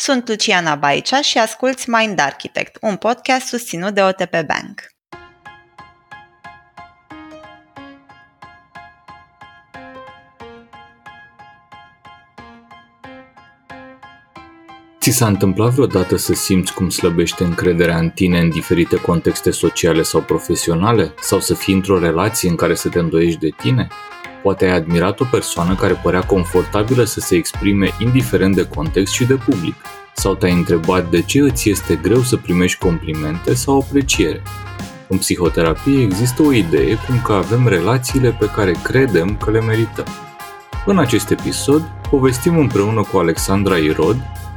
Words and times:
Sunt 0.00 0.28
Luciana 0.28 0.74
Baicea 0.74 1.20
și 1.20 1.38
asculți 1.38 1.90
Mind 1.90 2.18
Architect, 2.18 2.76
un 2.80 2.96
podcast 2.96 3.46
susținut 3.46 3.94
de 3.94 4.02
OTP 4.02 4.30
Bank. 4.30 4.80
Ți 15.00 15.10
s-a 15.10 15.26
întâmplat 15.26 15.72
vreodată 15.72 16.16
să 16.16 16.34
simți 16.34 16.74
cum 16.74 16.90
slăbește 16.90 17.44
încrederea 17.44 17.98
în 17.98 18.10
tine 18.10 18.40
în 18.40 18.50
diferite 18.50 18.96
contexte 18.96 19.50
sociale 19.50 20.02
sau 20.02 20.22
profesionale? 20.22 21.14
Sau 21.20 21.40
să 21.40 21.54
fii 21.54 21.74
într-o 21.74 21.98
relație 21.98 22.48
în 22.48 22.56
care 22.56 22.74
să 22.74 22.88
te 22.88 22.98
îndoiești 22.98 23.40
de 23.40 23.50
tine? 23.56 23.88
Poate 24.42 24.64
ai 24.64 24.76
admirat 24.76 25.20
o 25.20 25.24
persoană 25.30 25.74
care 25.74 26.00
părea 26.02 26.20
confortabilă 26.20 27.04
să 27.04 27.20
se 27.20 27.36
exprime 27.36 27.90
indiferent 27.98 28.54
de 28.54 28.68
context 28.68 29.12
și 29.12 29.24
de 29.24 29.34
public. 29.34 29.74
Sau 30.14 30.34
te-ai 30.34 30.52
întrebat 30.52 31.10
de 31.10 31.22
ce 31.22 31.40
îți 31.40 31.70
este 31.70 31.98
greu 32.02 32.20
să 32.20 32.36
primești 32.36 32.78
complimente 32.78 33.54
sau 33.54 33.78
apreciere. 33.78 34.42
În 35.08 35.18
psihoterapie 35.18 36.02
există 36.02 36.42
o 36.42 36.52
idee 36.52 36.94
cum 37.06 37.20
că 37.24 37.32
avem 37.32 37.68
relațiile 37.68 38.36
pe 38.38 38.50
care 38.50 38.72
credem 38.82 39.36
că 39.36 39.50
le 39.50 39.60
merităm. 39.60 40.06
În 40.86 40.98
acest 40.98 41.30
episod, 41.30 41.82
povestim 42.10 42.58
împreună 42.58 43.02
cu 43.12 43.18
Alexandra 43.18 43.76
Irod, 43.76 44.16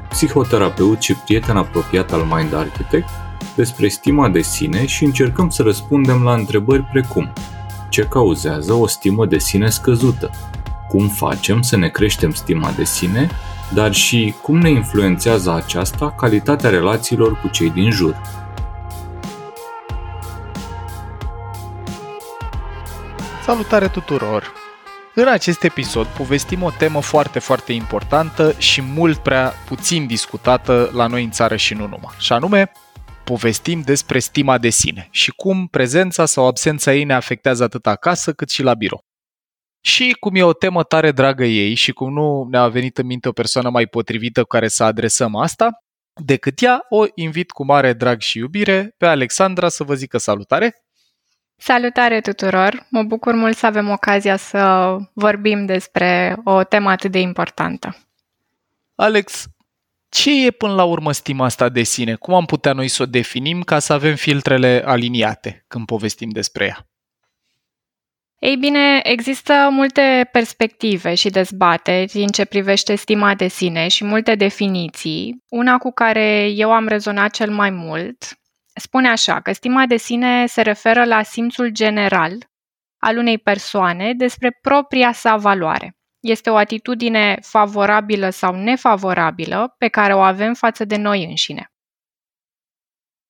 psihoterapeut 0.10 1.02
și 1.02 1.16
prieten 1.16 1.58
apropiat 1.58 2.12
al 2.12 2.20
Mind 2.20 2.54
Architect, 2.54 3.10
despre 3.56 3.88
stima 3.88 4.30
de 4.30 4.42
sine 4.42 4.86
și 4.86 5.04
încercăm 5.04 5.50
să 5.50 5.64
răspundem 5.64 6.24
la 6.24 6.34
întrebări 6.34 6.84
precum 6.84 7.34
ce 7.92 8.04
cauzează 8.04 8.74
o 8.74 8.88
stimă 8.88 9.26
de 9.26 9.38
sine 9.38 9.70
scăzută, 9.70 10.30
cum 10.88 11.08
facem 11.08 11.62
să 11.62 11.78
ne 11.78 11.88
creștem 11.88 12.34
stima 12.34 12.72
de 12.78 12.84
sine, 12.84 13.30
dar 13.74 13.94
și 13.94 14.34
cum 14.42 14.58
ne 14.58 14.70
influențează 14.70 15.54
aceasta 15.54 16.12
calitatea 16.12 16.70
relațiilor 16.70 17.40
cu 17.40 17.48
cei 17.48 17.70
din 17.70 17.92
jur. 17.92 18.22
Salutare 23.46 23.88
tuturor! 23.88 24.52
În 25.16 25.28
acest 25.28 25.64
episod 25.64 26.06
povestim 26.06 26.64
o 26.64 26.70
temă 26.78 27.02
foarte, 27.02 27.40
foarte 27.40 27.74
importantă 27.74 28.56
și 28.58 28.82
mult 28.82 29.18
prea 29.18 29.54
puțin 29.68 30.06
discutată 30.06 30.90
la 30.94 31.08
noi 31.08 31.24
în 31.24 31.32
țară 31.32 31.56
și 31.56 31.74
nu 31.74 31.82
numai, 31.82 32.16
și 32.18 32.34
anume 32.34 32.72
povestim 33.24 33.82
despre 33.82 34.20
stima 34.20 34.58
de 34.58 34.70
sine 34.70 35.08
și 35.12 35.32
cum 35.32 35.68
prezența 35.68 36.26
sau 36.26 36.46
absența 36.46 36.94
ei 36.94 37.04
ne 37.04 37.14
afectează 37.14 37.64
atât 37.64 37.88
acasă 37.88 38.34
cât 38.34 38.50
și 38.50 38.64
la 38.64 38.74
birou. 38.74 39.04
Și 39.82 40.16
cum 40.20 40.36
e 40.36 40.44
o 40.44 40.54
temă 40.54 40.84
tare 40.84 41.12
dragă 41.12 41.44
ei 41.44 41.74
și 41.74 41.92
cum 41.92 42.14
nu 42.14 42.48
ne-a 42.50 42.68
venit 42.68 42.98
în 42.98 43.06
minte 43.06 43.28
o 43.28 43.32
persoană 43.32 43.70
mai 43.70 43.86
potrivită 43.86 44.42
cu 44.42 44.48
care 44.48 44.68
să 44.68 44.84
adresăm 44.84 45.36
asta, 45.36 45.70
decât 46.14 46.62
ea, 46.62 46.86
o 46.90 47.06
invit 47.16 47.52
cu 47.52 47.66
mare 47.66 47.94
drag 47.94 48.20
și 48.20 48.38
iubire 48.38 48.94
pe 48.98 49.06
Alexandra 49.06 49.70
să 49.70 49.84
vă 49.84 49.94
zică 49.94 50.18
salutare. 50.18 50.84
Salutare 51.56 52.22
tuturor! 52.22 52.88
Mă 52.90 53.04
bucur 53.04 53.34
mult 53.34 53.58
să 53.58 53.66
avem 53.66 53.90
ocazia 53.90 54.36
să 54.38 54.96
vorbim 55.14 55.66
despre 55.66 56.38
o 56.44 56.64
temă 56.64 56.90
atât 56.90 57.12
de 57.12 57.20
importantă. 57.20 57.98
Alex, 58.96 59.46
ce 60.12 60.46
e 60.46 60.52
până 60.52 60.74
la 60.74 60.84
urmă 60.84 61.12
stima 61.12 61.46
asta 61.46 61.70
de 61.70 61.84
sine? 61.84 62.16
Cum 62.16 62.34
am 62.34 62.46
putea 62.46 62.74
noi 62.74 62.88
să 62.88 63.04
o 63.04 63.06
definim 63.06 63.62
ca 63.62 63.80
să 63.80 63.94
avem 63.94 64.16
filtrele 64.16 64.82
aliniate 64.86 65.66
când 65.68 65.86
povestim 65.86 66.30
despre 66.30 66.66
ea? 66.66 66.86
Ei 68.40 68.56
bine, 68.56 69.00
există 69.04 69.68
multe 69.72 70.30
perspective 70.32 71.16
și 71.16 71.30
dezbateri 71.30 72.22
în 72.22 72.28
ce 72.28 72.46
privește 72.46 72.96
stima 72.96 73.36
de 73.36 73.48
sine 73.48 73.88
și 73.88 74.06
multe 74.06 74.36
definiții. 74.36 75.44
Una 75.50 75.78
cu 75.78 75.92
care 75.92 76.52
eu 76.56 76.72
am 76.72 76.88
rezonat 76.88 77.32
cel 77.32 77.52
mai 77.52 77.70
mult 77.70 78.18
spune 78.74 79.10
așa 79.10 79.42
că 79.42 79.52
stima 79.52 79.86
de 79.86 79.98
sine 79.98 80.46
se 80.46 80.62
referă 80.62 81.06
la 81.06 81.24
simțul 81.24 81.70
general 81.70 82.38
al 82.98 83.18
unei 83.18 83.38
persoane 83.38 84.14
despre 84.14 84.58
propria 84.62 85.12
sa 85.12 85.36
valoare. 85.36 85.96
Este 86.22 86.50
o 86.50 86.56
atitudine 86.56 87.38
favorabilă 87.42 88.30
sau 88.30 88.56
nefavorabilă 88.56 89.76
pe 89.78 89.88
care 89.88 90.14
o 90.14 90.20
avem 90.20 90.54
față 90.54 90.86
de 90.86 90.96
noi 90.96 91.26
înșine. 91.26 91.72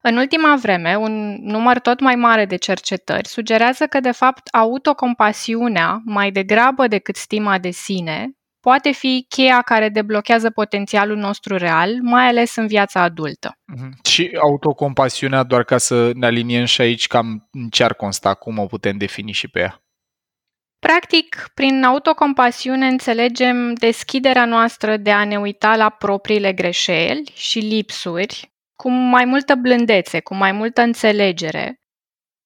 În 0.04 0.18
ultima 0.18 0.56
vreme, 0.56 0.96
un 0.96 1.38
număr 1.42 1.80
tot 1.80 2.00
mai 2.00 2.16
mare 2.16 2.46
de 2.46 2.56
cercetări 2.56 3.28
sugerează 3.28 3.86
că, 3.86 4.00
de 4.00 4.12
fapt, 4.12 4.48
autocompasiunea, 4.48 6.02
mai 6.06 6.32
degrabă 6.32 6.88
decât 6.88 7.16
stima 7.16 7.58
de 7.58 7.70
sine, 7.70 8.30
poate 8.60 8.92
fi 8.92 9.26
cheia 9.30 9.62
care 9.62 9.90
deblochează 9.90 10.50
potențialul 10.50 11.18
nostru 11.18 11.58
real, 11.58 11.98
mai 12.02 12.28
ales 12.28 12.56
în 12.56 12.68
viața 12.68 13.02
adultă. 13.02 13.52
Mm-hmm. 13.52 14.10
Și 14.10 14.38
autocompasiunea, 14.42 15.44
doar 15.44 15.64
ca 15.64 15.78
să 15.78 16.12
ne 16.14 16.26
aliniem 16.26 16.66
și 16.66 16.82
aici, 16.82 17.08
cam 17.08 17.48
în 17.52 17.70
ce 17.70 17.84
ar 17.84 17.94
consta, 17.94 18.34
cum 18.34 18.58
o 18.58 18.66
putem 18.66 18.98
defini 18.98 19.32
și 19.32 19.48
pe 19.48 19.60
ea? 19.60 19.82
Practic, 20.88 21.52
prin 21.54 21.84
autocompasiune 21.84 22.88
înțelegem 22.88 23.74
deschiderea 23.74 24.46
noastră 24.46 24.98
de 24.98 25.12
a 25.12 25.26
ne 25.26 25.38
uita 25.38 25.76
la 25.76 25.90
propriile 25.90 26.54
greșeli 26.54 27.32
și 27.34 27.60
lipsuri 27.60 28.54
cu 28.76 28.90
mai 28.90 29.26
multă 29.26 29.56
blândețe, 29.56 30.20
cu 30.20 30.36
mai 30.36 30.52
multă 30.52 30.82
înțelegere. 30.82 31.80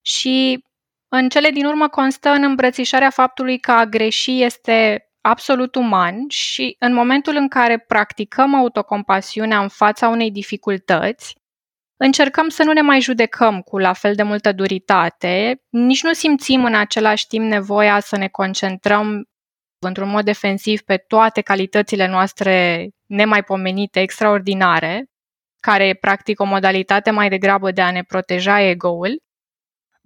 Și 0.01 0.63
în 1.07 1.29
cele 1.29 1.49
din 1.49 1.65
urmă 1.65 1.87
constă 1.87 2.29
în 2.29 2.43
îmbrățișarea 2.43 3.09
faptului 3.09 3.59
că 3.59 3.71
a 3.71 3.85
greși 3.85 4.43
este 4.43 5.09
absolut 5.21 5.75
uman 5.75 6.27
și 6.27 6.75
în 6.79 6.93
momentul 6.93 7.35
în 7.35 7.47
care 7.47 7.77
practicăm 7.77 8.55
autocompasiunea 8.55 9.61
în 9.61 9.69
fața 9.69 10.07
unei 10.07 10.31
dificultăți, 10.31 11.35
încercăm 11.97 12.49
să 12.49 12.63
nu 12.63 12.71
ne 12.71 12.81
mai 12.81 13.01
judecăm 13.01 13.61
cu 13.61 13.77
la 13.77 13.93
fel 13.93 14.15
de 14.15 14.23
multă 14.23 14.51
duritate, 14.51 15.61
nici 15.69 16.03
nu 16.03 16.13
simțim 16.13 16.65
în 16.65 16.75
același 16.75 17.27
timp 17.27 17.45
nevoia 17.45 17.99
să 17.99 18.17
ne 18.17 18.27
concentrăm 18.27 19.25
într-un 19.79 20.09
mod 20.09 20.25
defensiv 20.25 20.81
pe 20.81 20.97
toate 20.97 21.41
calitățile 21.41 22.07
noastre 22.07 22.87
nemaipomenite, 23.05 23.99
extraordinare, 23.99 25.05
care 25.59 25.87
e 25.87 25.93
practic 25.93 26.39
o 26.39 26.45
modalitate 26.45 27.11
mai 27.11 27.29
degrabă 27.29 27.71
de 27.71 27.81
a 27.81 27.91
ne 27.91 28.03
proteja 28.03 28.61
ego-ul, 28.61 29.23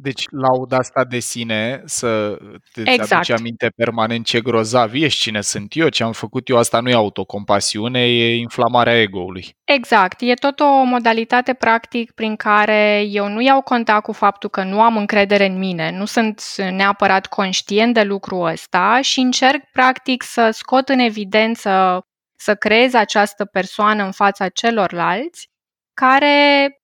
deci 0.02 0.24
lauda 0.32 0.78
asta 0.78 1.04
de 1.04 1.20
sine 1.20 1.82
să 1.86 2.38
te 2.74 2.82
exact. 2.82 3.12
aduce 3.12 3.34
aminte 3.34 3.72
permanent 3.76 4.26
ce 4.26 4.42
grozav 4.42 4.94
ești, 4.94 5.20
cine 5.20 5.42
sunt 5.42 5.76
eu, 5.76 5.90
ce 5.90 6.04
am 6.04 6.12
făcut 6.12 6.48
eu, 6.48 6.58
asta 6.58 6.80
nu 6.80 6.90
e 6.90 6.94
autocompasiune, 6.94 8.06
e 8.06 8.36
inflamarea 8.36 9.02
ego-ului. 9.02 9.46
Exact, 9.64 10.22
e 10.22 10.34
tot 10.34 10.60
o 10.60 10.84
modalitate 10.84 11.54
practic 11.54 12.12
prin 12.12 12.36
care 12.36 13.06
eu 13.10 13.28
nu 13.28 13.42
iau 13.42 13.62
contact 13.62 14.04
cu 14.04 14.12
faptul 14.12 14.50
că 14.50 14.64
nu 14.64 14.82
am 14.82 14.98
încredere 14.98 15.46
în 15.46 15.58
mine, 15.58 15.92
nu 15.92 16.06
sunt 16.06 16.42
neapărat 16.58 17.26
conștient 17.26 17.94
de 17.94 18.04
lucrul 18.04 18.46
ăsta 18.46 19.02
și 19.02 19.20
încerc 19.20 19.64
practic 19.72 20.24
să 20.24 20.50
scot 20.52 20.90
în 20.90 21.00
evidență, 21.00 22.02
să 22.36 22.56
creez 22.56 22.94
această 22.94 23.46
persoană 23.46 24.04
în 24.04 24.12
fața 24.12 24.50
celorlalți 24.50 25.48
care 25.94 26.79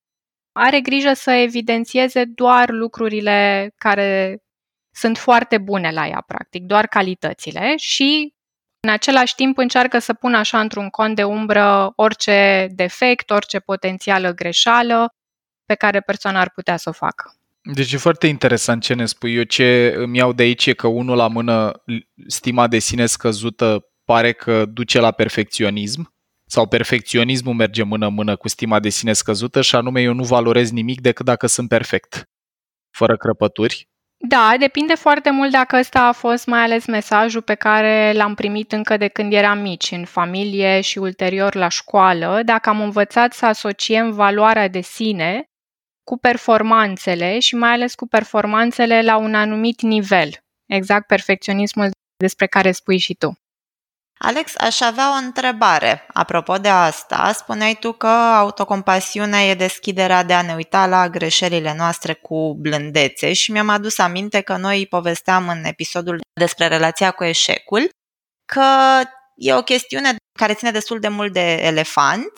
are 0.57 0.81
grijă 0.81 1.13
să 1.13 1.31
evidențieze 1.31 2.23
doar 2.25 2.69
lucrurile 2.69 3.71
care 3.77 4.39
sunt 4.91 5.17
foarte 5.17 5.57
bune 5.57 5.91
la 5.91 6.07
ea, 6.07 6.23
practic, 6.27 6.63
doar 6.63 6.87
calitățile 6.87 7.73
și 7.77 8.33
în 8.79 8.89
același 8.89 9.35
timp 9.35 9.57
încearcă 9.57 9.99
să 9.99 10.13
pună 10.13 10.37
așa 10.37 10.59
într-un 10.59 10.89
cont 10.89 11.15
de 11.15 11.23
umbră 11.23 11.93
orice 11.95 12.67
defect, 12.71 13.29
orice 13.29 13.59
potențială 13.59 14.33
greșeală 14.33 15.09
pe 15.65 15.75
care 15.75 15.99
persoana 15.99 16.39
ar 16.39 16.49
putea 16.49 16.77
să 16.77 16.89
o 16.89 16.91
facă. 16.91 17.35
Deci 17.61 17.93
e 17.93 17.97
foarte 17.97 18.27
interesant 18.27 18.81
ce 18.81 18.93
ne 18.93 19.05
spui. 19.05 19.35
Eu 19.35 19.43
ce 19.43 19.93
îmi 19.97 20.17
iau 20.17 20.33
de 20.33 20.43
aici 20.43 20.65
e 20.65 20.73
că 20.73 20.87
unul 20.87 21.15
la 21.15 21.27
mână 21.27 21.83
stima 22.27 22.67
de 22.67 22.79
sine 22.79 23.05
scăzută 23.05 23.85
pare 24.03 24.31
că 24.31 24.65
duce 24.65 24.99
la 24.99 25.11
perfecționism 25.11 26.14
sau 26.55 26.67
perfecționismul 26.67 27.53
merge 27.53 27.83
mână-mână 27.83 28.35
cu 28.35 28.47
stima 28.47 28.79
de 28.79 28.89
sine 28.89 29.13
scăzută 29.13 29.61
și 29.61 29.75
anume 29.75 30.01
eu 30.01 30.13
nu 30.13 30.23
valorez 30.23 30.71
nimic 30.71 31.01
decât 31.01 31.25
dacă 31.25 31.47
sunt 31.47 31.69
perfect, 31.69 32.23
fără 32.97 33.17
crăpături. 33.17 33.89
Da, 34.17 34.55
depinde 34.59 34.95
foarte 34.95 35.29
mult 35.29 35.51
dacă 35.51 35.77
ăsta 35.77 35.99
a 36.07 36.11
fost 36.11 36.45
mai 36.45 36.59
ales 36.59 36.85
mesajul 36.85 37.41
pe 37.41 37.55
care 37.55 38.11
l-am 38.13 38.35
primit 38.35 38.71
încă 38.71 38.97
de 38.97 39.07
când 39.07 39.33
eram 39.33 39.59
mici, 39.59 39.91
în 39.91 40.05
familie 40.05 40.81
și 40.81 40.97
ulterior 40.97 41.55
la 41.55 41.67
școală, 41.67 42.41
dacă 42.45 42.69
am 42.69 42.81
învățat 42.81 43.33
să 43.33 43.45
asociem 43.45 44.11
valoarea 44.11 44.67
de 44.67 44.81
sine 44.81 45.43
cu 46.03 46.17
performanțele 46.17 47.39
și 47.39 47.55
mai 47.55 47.71
ales 47.71 47.95
cu 47.95 48.07
performanțele 48.07 49.01
la 49.01 49.17
un 49.17 49.33
anumit 49.33 49.81
nivel, 49.81 50.29
exact 50.65 51.07
perfecționismul 51.07 51.89
despre 52.17 52.47
care 52.47 52.71
spui 52.71 52.97
și 52.97 53.13
tu. 53.13 53.44
Alex, 54.17 54.53
aș 54.57 54.81
avea 54.81 55.11
o 55.11 55.25
întrebare. 55.25 56.05
Apropo 56.13 56.57
de 56.57 56.69
asta, 56.69 57.31
spuneai 57.33 57.77
tu 57.79 57.91
că 57.91 58.07
autocompasiunea 58.07 59.43
e 59.43 59.55
deschiderea 59.55 60.23
de 60.23 60.33
a 60.33 60.41
ne 60.41 60.53
uita 60.55 60.85
la 60.85 61.09
greșelile 61.09 61.73
noastre 61.77 62.13
cu 62.13 62.53
blândețe 62.53 63.33
și 63.33 63.51
mi-am 63.51 63.69
adus 63.69 63.97
aminte 63.97 64.41
că 64.41 64.57
noi 64.57 64.87
povesteam 64.87 65.47
în 65.47 65.63
episodul 65.63 66.21
despre 66.33 66.67
relația 66.67 67.11
cu 67.11 67.23
eșecul 67.23 67.89
că 68.45 69.01
e 69.35 69.53
o 69.53 69.61
chestiune 69.61 70.15
care 70.39 70.53
ține 70.53 70.71
destul 70.71 70.99
de 70.99 71.07
mult 71.07 71.33
de 71.33 71.53
elefant 71.53 72.31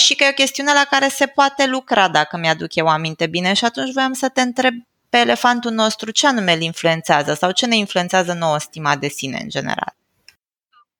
și 0.00 0.14
că 0.14 0.24
e 0.24 0.28
o 0.28 0.32
chestiune 0.32 0.72
la 0.72 0.84
care 0.90 1.08
se 1.08 1.26
poate 1.26 1.66
lucra, 1.66 2.08
dacă 2.08 2.36
mi-aduc 2.36 2.74
eu 2.74 2.86
aminte 2.86 3.26
bine. 3.26 3.52
Și 3.52 3.64
atunci 3.64 3.92
voiam 3.92 4.12
să 4.12 4.28
te 4.28 4.40
întreb 4.40 4.74
pe 5.08 5.18
elefantul 5.18 5.70
nostru 5.70 6.10
ce 6.10 6.26
anume 6.26 6.52
îl 6.52 6.60
influențează 6.60 7.34
sau 7.34 7.50
ce 7.50 7.66
ne 7.66 7.76
influențează 7.76 8.32
nouă 8.32 8.58
stima 8.58 8.96
de 8.96 9.08
sine 9.08 9.38
în 9.42 9.48
general. 9.48 9.99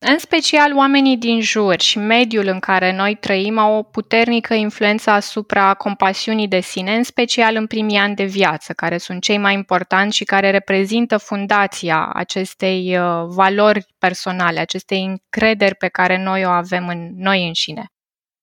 În 0.06 0.18
special, 0.18 0.76
oamenii 0.76 1.16
din 1.16 1.40
jur 1.40 1.80
și 1.80 1.98
mediul 1.98 2.46
în 2.46 2.58
care 2.58 2.92
noi 2.92 3.16
trăim 3.16 3.58
au 3.58 3.76
o 3.76 3.82
puternică 3.82 4.54
influență 4.54 5.10
asupra 5.10 5.74
compasiunii 5.74 6.48
de 6.48 6.60
sine, 6.60 6.96
în 6.96 7.02
special 7.02 7.56
în 7.56 7.66
primii 7.66 7.98
ani 7.98 8.14
de 8.14 8.24
viață, 8.24 8.72
care 8.72 8.98
sunt 8.98 9.22
cei 9.22 9.38
mai 9.38 9.54
importanti 9.54 10.16
și 10.16 10.24
care 10.24 10.50
reprezintă 10.50 11.16
fundația 11.16 12.10
acestei 12.12 12.98
uh, 12.98 13.24
valori 13.26 13.86
personale, 13.98 14.60
acestei 14.60 15.04
încrederi 15.04 15.74
pe 15.74 15.88
care 15.88 16.22
noi 16.22 16.44
o 16.44 16.48
avem 16.48 16.88
în 16.88 17.10
noi 17.16 17.46
înșine. 17.46 17.84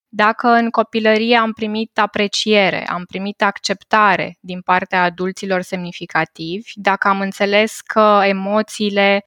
Dacă 0.10 0.48
în 0.48 0.70
copilărie 0.70 1.38
am 1.38 1.52
primit 1.52 2.00
apreciere, 2.00 2.88
am 2.88 3.04
primit 3.04 3.42
acceptare 3.42 4.38
din 4.40 4.62
partea 4.62 5.04
adulților 5.04 5.62
semnificativi, 5.62 6.72
dacă 6.74 7.08
am 7.08 7.20
înțeles 7.20 7.82
că 7.82 8.22
emoțiile 8.24 9.22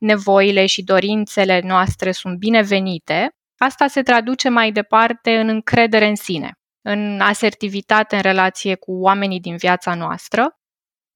nevoile 0.00 0.66
și 0.66 0.82
dorințele 0.82 1.60
noastre 1.64 2.12
sunt 2.12 2.38
binevenite, 2.38 3.28
asta 3.58 3.86
se 3.86 4.02
traduce 4.02 4.48
mai 4.48 4.72
departe 4.72 5.38
în 5.38 5.48
încredere 5.48 6.06
în 6.06 6.14
sine, 6.14 6.52
în 6.82 7.20
asertivitate 7.20 8.16
în 8.16 8.22
relație 8.22 8.74
cu 8.74 8.92
oamenii 8.92 9.40
din 9.40 9.56
viața 9.56 9.94
noastră 9.94 10.54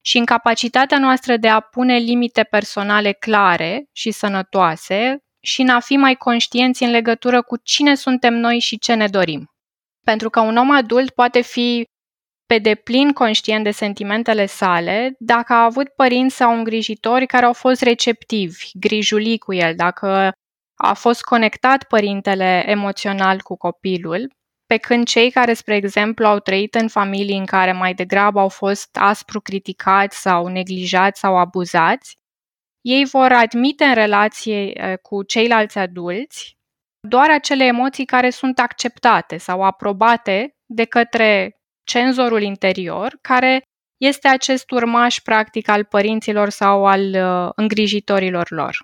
și 0.01 0.17
în 0.17 0.25
capacitatea 0.25 0.99
noastră 0.99 1.37
de 1.37 1.47
a 1.47 1.59
pune 1.59 1.97
limite 1.97 2.43
personale 2.43 3.11
clare 3.11 3.85
și 3.91 4.11
sănătoase 4.11 5.17
și 5.41 5.61
în 5.61 5.69
a 5.69 5.79
fi 5.79 5.97
mai 5.97 6.15
conștienți 6.15 6.83
în 6.83 6.89
legătură 6.89 7.41
cu 7.41 7.57
cine 7.57 7.95
suntem 7.95 8.33
noi 8.33 8.59
și 8.59 8.79
ce 8.79 8.93
ne 8.93 9.07
dorim. 9.07 9.49
Pentru 10.03 10.29
că 10.29 10.39
un 10.39 10.57
om 10.57 10.71
adult 10.71 11.09
poate 11.09 11.41
fi 11.41 11.83
pe 12.45 12.57
deplin 12.57 13.11
conștient 13.11 13.63
de 13.63 13.71
sentimentele 13.71 14.45
sale 14.45 15.15
dacă 15.19 15.53
a 15.53 15.63
avut 15.63 15.89
părinți 15.89 16.35
sau 16.35 16.57
îngrijitori 16.57 17.25
care 17.25 17.45
au 17.45 17.53
fost 17.53 17.81
receptivi, 17.81 18.69
grijuli 18.73 19.37
cu 19.37 19.53
el, 19.53 19.75
dacă 19.75 20.31
a 20.75 20.93
fost 20.93 21.21
conectat 21.21 21.83
părintele 21.83 22.63
emoțional 22.67 23.41
cu 23.41 23.55
copilul, 23.55 24.33
pe 24.65 24.77
când 24.77 25.07
cei 25.07 25.31
care, 25.31 25.53
spre 25.53 25.75
exemplu, 25.75 26.25
au 26.25 26.39
trăit 26.39 26.75
în 26.75 26.87
familii 26.87 27.37
în 27.37 27.45
care 27.45 27.71
mai 27.71 27.93
degrabă 27.93 28.39
au 28.39 28.49
fost 28.49 28.97
aspru 28.99 29.41
criticați 29.41 30.21
sau 30.21 30.47
neglijați 30.47 31.19
sau 31.19 31.37
abuzați, 31.37 32.17
ei 32.81 33.05
vor 33.05 33.31
admite 33.31 33.83
în 33.83 33.93
relație 33.93 34.81
eh, 34.81 34.97
cu 35.01 35.23
ceilalți 35.23 35.77
adulți 35.77 36.57
doar 37.07 37.29
acele 37.29 37.63
emoții 37.63 38.05
care 38.05 38.29
sunt 38.29 38.59
acceptate 38.59 39.37
sau 39.37 39.63
aprobate 39.63 40.55
de 40.65 40.85
către 40.85 41.54
cenzorul 41.85 42.41
interior, 42.41 43.17
care 43.21 43.61
este 43.97 44.27
acest 44.27 44.71
urmaș 44.71 45.19
practic 45.19 45.67
al 45.69 45.83
părinților 45.83 46.49
sau 46.49 46.85
al 46.85 47.01
uh, 47.01 47.51
îngrijitorilor 47.55 48.51
lor. 48.51 48.77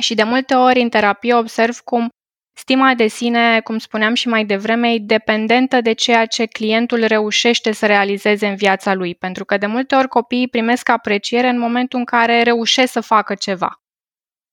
Și 0.00 0.14
de 0.14 0.22
multe 0.22 0.54
ori 0.54 0.80
în 0.80 0.88
terapie 0.88 1.34
observ 1.34 1.78
cum 1.78 2.08
stima 2.56 2.94
de 2.94 3.06
sine, 3.06 3.60
cum 3.60 3.78
spuneam 3.78 4.14
și 4.14 4.28
mai 4.28 4.44
devreme, 4.44 4.92
e 4.92 4.98
dependentă 4.98 5.80
de 5.80 5.92
ceea 5.92 6.26
ce 6.26 6.46
clientul 6.46 7.04
reușește 7.04 7.72
să 7.72 7.86
realizeze 7.86 8.46
în 8.46 8.56
viața 8.56 8.94
lui, 8.94 9.14
pentru 9.14 9.44
că 9.44 9.56
de 9.56 9.66
multe 9.66 9.94
ori 9.94 10.08
copiii 10.08 10.48
primesc 10.48 10.88
apreciere 10.88 11.48
în 11.48 11.58
momentul 11.58 11.98
în 11.98 12.04
care 12.04 12.42
reușesc 12.42 12.92
să 12.92 13.00
facă 13.00 13.34
ceva 13.34 13.78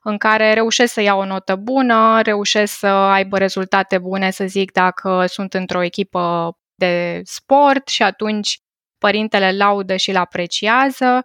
în 0.03 0.17
care 0.17 0.53
reușesc 0.53 0.93
să 0.93 1.01
iau 1.01 1.19
o 1.19 1.25
notă 1.25 1.55
bună, 1.55 2.21
reușesc 2.21 2.77
să 2.77 2.87
aibă 2.87 3.37
rezultate 3.37 3.97
bune, 3.97 4.31
să 4.31 4.45
zic, 4.45 4.71
dacă 4.71 5.25
sunt 5.27 5.53
într-o 5.53 5.81
echipă 5.81 6.55
de 6.81 7.21
sport 7.23 7.87
și 7.87 8.03
atunci 8.03 8.59
părintele 8.97 9.51
laudă 9.51 9.95
și 9.95 10.09
îl 10.09 10.15
apreciază. 10.15 11.21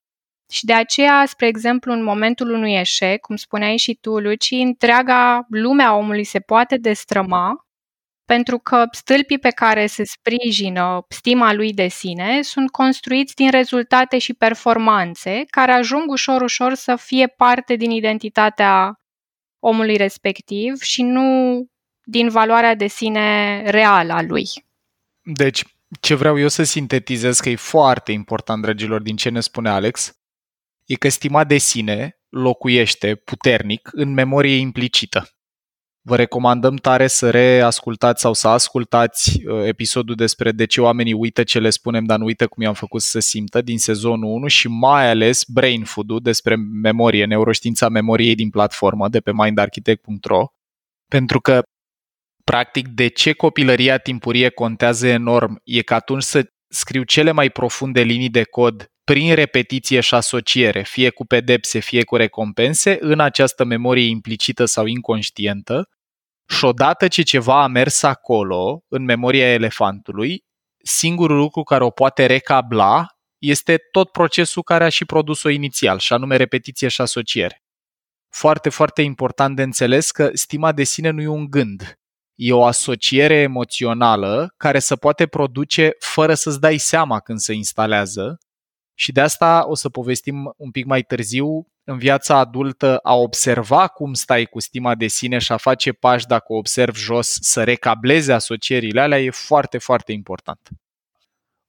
Și 0.53 0.65
de 0.65 0.73
aceea, 0.73 1.25
spre 1.27 1.47
exemplu, 1.47 1.93
în 1.93 2.03
momentul 2.03 2.51
unui 2.51 2.75
eșec, 2.75 3.21
cum 3.21 3.37
spuneai 3.37 3.77
și 3.77 3.95
tu, 4.01 4.19
Luci, 4.19 4.51
întreaga 4.51 5.47
lumea 5.49 5.95
omului 5.95 6.25
se 6.25 6.41
poate 6.41 6.77
destrăma 6.77 7.67
pentru 8.27 8.59
că 8.59 8.85
stâlpii 8.91 9.39
pe 9.39 9.51
care 9.51 9.87
se 9.87 10.05
sprijină 10.05 11.05
stima 11.09 11.53
lui 11.53 11.73
de 11.73 11.89
sine 11.89 12.43
sunt 12.43 12.71
construiți 12.71 13.35
din 13.35 13.51
rezultate 13.51 14.19
și 14.19 14.35
performanțe 14.35 15.45
care 15.51 15.73
ajung 15.73 16.11
ușor, 16.11 16.43
ușor 16.43 16.75
să 16.75 16.97
fie 16.97 17.27
parte 17.27 17.75
din 17.75 17.91
identitatea 17.91 19.01
omului 19.59 19.97
respectiv 19.97 20.81
și 20.81 21.03
nu 21.03 21.61
din 22.03 22.29
valoarea 22.29 22.75
de 22.75 22.87
sine 22.87 23.63
reală 23.71 24.13
a 24.13 24.23
lui. 24.23 24.66
Deci, 25.29 25.65
ce 26.01 26.15
vreau 26.15 26.39
eu 26.39 26.49
să 26.49 26.63
sintetizez 26.63 27.39
că 27.39 27.49
e 27.49 27.57
foarte 27.57 28.13
important, 28.13 28.63
dragilor, 28.63 29.03
din 29.03 29.17
ce 29.17 29.29
ne 29.29 29.41
spune 29.41 29.69
Alex, 29.69 30.19
e 30.85 30.95
că 30.95 31.09
stima 31.09 31.45
de 31.45 31.59
sine 31.59 32.19
locuiește 32.29 33.15
puternic 33.15 33.89
în 33.93 34.13
memorie 34.13 34.57
implicită. 34.57 35.29
Vă 36.03 36.17
recomandăm 36.17 36.77
tare 36.77 37.07
să 37.07 37.31
reascultați 37.31 38.21
sau 38.21 38.33
să 38.33 38.49
ascultați 38.49 39.47
uh, 39.47 39.65
episodul 39.65 40.15
despre 40.15 40.53
de 40.53 40.65
ce 40.65 40.81
oamenii 40.81 41.13
uită 41.13 41.43
ce 41.43 41.59
le 41.59 41.71
spunem, 41.71 42.05
dar 42.05 42.19
nu 42.19 42.25
uită 42.25 42.47
cum 42.47 42.63
i-am 42.63 42.75
făcut 42.75 43.03
să 43.03 43.19
simtă 43.19 43.63
din 43.63 43.79
sezonul 43.79 44.31
1 44.31 44.47
și 44.47 44.69
mai 44.69 45.09
ales 45.09 45.45
Brain 45.45 45.85
Food-ul 45.85 46.21
despre 46.21 46.57
memorie, 46.83 47.25
neuroștiința 47.25 47.89
memoriei 47.89 48.35
din 48.35 48.51
platformă 48.51 49.09
de 49.09 49.21
pe 49.21 49.33
mindarchitect.ro 49.33 50.47
pentru 51.09 51.41
că 51.41 51.63
Practic, 52.51 52.89
de 52.89 53.09
ce 53.09 53.33
copilăria 53.33 53.99
timpurie 53.99 54.49
contează 54.49 55.07
enorm 55.07 55.61
e 55.65 55.83
că 55.83 55.95
atunci 55.95 56.23
să 56.23 56.51
scriu 56.69 57.03
cele 57.03 57.31
mai 57.31 57.51
profunde 57.51 58.01
linii 58.01 58.31
de 58.31 58.45
cod 58.45 58.91
prin 59.05 59.35
repetiție 59.35 60.01
și 60.01 60.15
asociere, 60.15 60.83
fie 60.83 61.11
cu 61.11 61.25
pedepse, 61.25 61.79
fie 61.79 62.05
cu 62.05 62.17
recompense, 62.17 62.97
în 63.01 63.21
această 63.21 63.65
memorie 63.65 64.09
implicită 64.09 64.65
sau 64.65 64.87
inconștientă. 64.87 65.89
Și 66.49 66.65
odată 66.65 67.09
ce 67.09 67.23
ceva 67.23 67.63
a 67.63 67.67
mers 67.67 68.03
acolo, 68.03 68.85
în 68.89 69.05
memoria 69.05 69.53
elefantului, 69.53 70.45
singurul 70.85 71.37
lucru 71.37 71.63
care 71.63 71.85
o 71.85 71.91
poate 71.91 72.27
recabla 72.27 73.07
este 73.39 73.79
tot 73.91 74.11
procesul 74.11 74.63
care 74.63 74.85
a 74.85 74.89
și 74.89 75.05
produs-o 75.05 75.49
inițial, 75.49 75.99
și 75.99 76.13
anume 76.13 76.37
repetiție 76.37 76.89
și 76.89 77.01
asociere. 77.01 77.63
Foarte, 78.29 78.69
foarte 78.69 79.03
important 79.03 79.57
de 79.57 79.63
înțeles 79.63 80.11
că 80.11 80.31
stima 80.33 80.73
de 80.73 80.85
sine 80.85 81.11
nu 81.11 81.23
e 81.23 81.27
un 81.27 81.51
gând, 81.51 81.99
e 82.37 82.53
o 82.53 82.65
asociere 82.65 83.35
emoțională 83.35 84.55
care 84.57 84.79
se 84.79 84.97
poate 84.97 85.27
produce 85.27 85.97
fără 85.99 86.35
să-ți 86.35 86.61
dai 86.61 86.79
seama 86.79 87.21
când 87.21 87.39
se 87.39 87.53
instalează 87.53 88.39
și 88.95 89.13
de 89.13 89.21
asta 89.21 89.65
o 89.69 89.75
să 89.75 89.89
povestim 89.89 90.55
un 90.57 90.71
pic 90.71 90.85
mai 90.85 91.03
târziu 91.03 91.67
în 91.85 91.99
viața 91.99 92.37
adultă 92.37 92.99
a 93.03 93.15
observa 93.15 93.89
cum 93.89 94.15
stai 94.15 94.45
cu 94.45 94.61
stima 94.61 94.95
de 94.95 95.07
sine 95.07 95.39
și 95.39 95.53
a 95.53 95.57
face 95.57 95.93
pași 95.93 96.27
dacă 96.27 96.53
o 96.53 96.57
observi 96.57 97.01
jos 97.01 97.39
să 97.41 97.65
recableze 97.65 98.33
asocierile 98.33 99.01
alea 99.01 99.21
e 99.21 99.31
foarte, 99.31 99.79
foarte 99.79 100.13
important. 100.13 100.69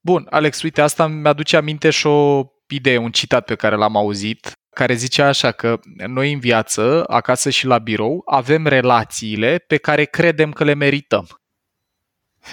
Bun, 0.02 0.28
Alex, 0.30 0.62
uite, 0.62 0.82
asta 0.82 1.08
mi-aduce 1.08 1.58
aminte 1.58 1.90
și 1.90 2.08
o 2.08 2.46
idee, 2.68 2.98
un 2.98 3.12
citat 3.12 3.46
pe 3.46 3.56
care 3.56 3.76
l-am 3.76 3.96
auzit 3.96 4.57
care 4.78 4.94
zice 4.94 5.22
așa 5.22 5.52
că 5.52 5.80
noi 6.08 6.34
în 6.34 6.40
viață, 6.40 7.04
acasă 7.08 7.50
și 7.50 7.66
la 7.66 7.78
birou, 7.78 8.22
avem 8.26 8.66
relațiile 8.66 9.58
pe 9.58 9.78
care 9.78 10.04
credem 10.04 10.52
că 10.52 10.64
le 10.64 10.74
merităm. 10.74 11.28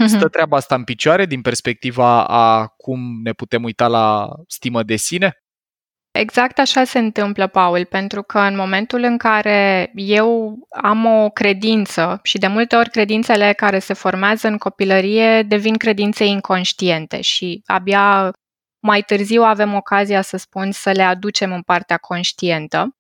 Stă 0.07 0.29
treaba 0.29 0.57
asta 0.57 0.75
în 0.75 0.85
picioare 0.85 1.27
din 1.27 1.41
perspectiva 1.41 2.27
a 2.27 2.67
cum 2.67 3.21
ne 3.23 3.33
putem 3.33 3.63
uita 3.63 3.87
la 3.87 4.29
stimă 4.47 4.83
de 4.83 4.97
sine? 4.97 5.39
Exact 6.11 6.59
așa 6.59 6.85
se 6.85 6.99
întâmplă, 6.99 7.47
Paul, 7.47 7.85
pentru 7.85 8.23
că 8.23 8.39
în 8.39 8.57
momentul 8.57 9.03
în 9.03 9.17
care 9.17 9.91
eu 9.95 10.59
am 10.83 11.05
o 11.05 11.31
credință 11.31 12.21
și 12.23 12.39
de 12.39 12.47
multe 12.47 12.77
ori 12.77 12.91
credințele 12.91 13.53
care 13.53 13.79
se 13.79 13.95
formează 13.95 14.49
în 14.49 14.59
copilărie 14.59 15.43
devin 15.43 15.77
credințe 15.77 16.25
inconștiente 16.25 17.21
și 17.21 17.63
abia 17.65 18.33
mai 18.87 19.03
târziu 19.03 19.43
avem 19.43 19.75
ocazia, 19.75 20.23
să 20.23 20.37
spun, 20.37 20.71
să 20.73 20.91
le 20.91 21.03
aducem 21.03 21.53
în 21.53 21.63
partea 21.63 21.97
conștientă. 21.97 22.97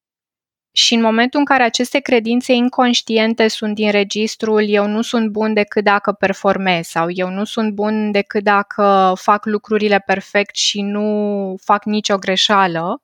Și 0.73 0.95
în 0.95 1.00
momentul 1.00 1.38
în 1.38 1.45
care 1.45 1.62
aceste 1.62 1.99
credințe 1.99 2.53
inconștiente 2.53 3.49
sunt 3.49 3.75
din 3.75 3.91
registrul 3.91 4.69
eu 4.69 4.87
nu 4.87 5.03
sunt 5.03 5.31
bun 5.31 5.55
decât 5.55 5.85
dacă 5.85 6.12
performez 6.12 6.87
sau 6.87 7.07
eu 7.11 7.29
nu 7.29 7.45
sunt 7.45 7.73
bun 7.73 8.11
decât 8.11 8.43
dacă 8.43 9.12
fac 9.17 9.45
lucrurile 9.45 9.99
perfect 9.99 10.57
și 10.57 10.83
nu 10.83 11.55
fac 11.62 11.85
nicio 11.85 12.17
greșeală, 12.17 13.03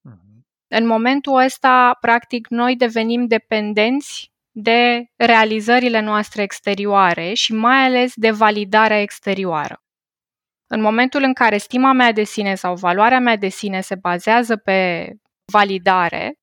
mhm. 0.00 0.46
în 0.68 0.86
momentul 0.86 1.44
ăsta, 1.44 1.96
practic, 2.00 2.46
noi 2.48 2.76
devenim 2.76 3.26
dependenți 3.26 4.32
de 4.50 5.10
realizările 5.16 6.00
noastre 6.00 6.42
exterioare 6.42 7.32
și 7.34 7.52
mai 7.52 7.84
ales 7.84 8.12
de 8.14 8.30
validarea 8.30 9.00
exterioară. 9.00 9.82
În 10.70 10.80
momentul 10.80 11.22
în 11.22 11.32
care 11.32 11.56
stima 11.56 11.92
mea 11.92 12.12
de 12.12 12.24
sine 12.24 12.54
sau 12.54 12.74
valoarea 12.74 13.20
mea 13.20 13.36
de 13.36 13.48
sine 13.48 13.80
se 13.80 13.94
bazează 13.94 14.56
pe 14.56 15.10
validare, 15.52 16.34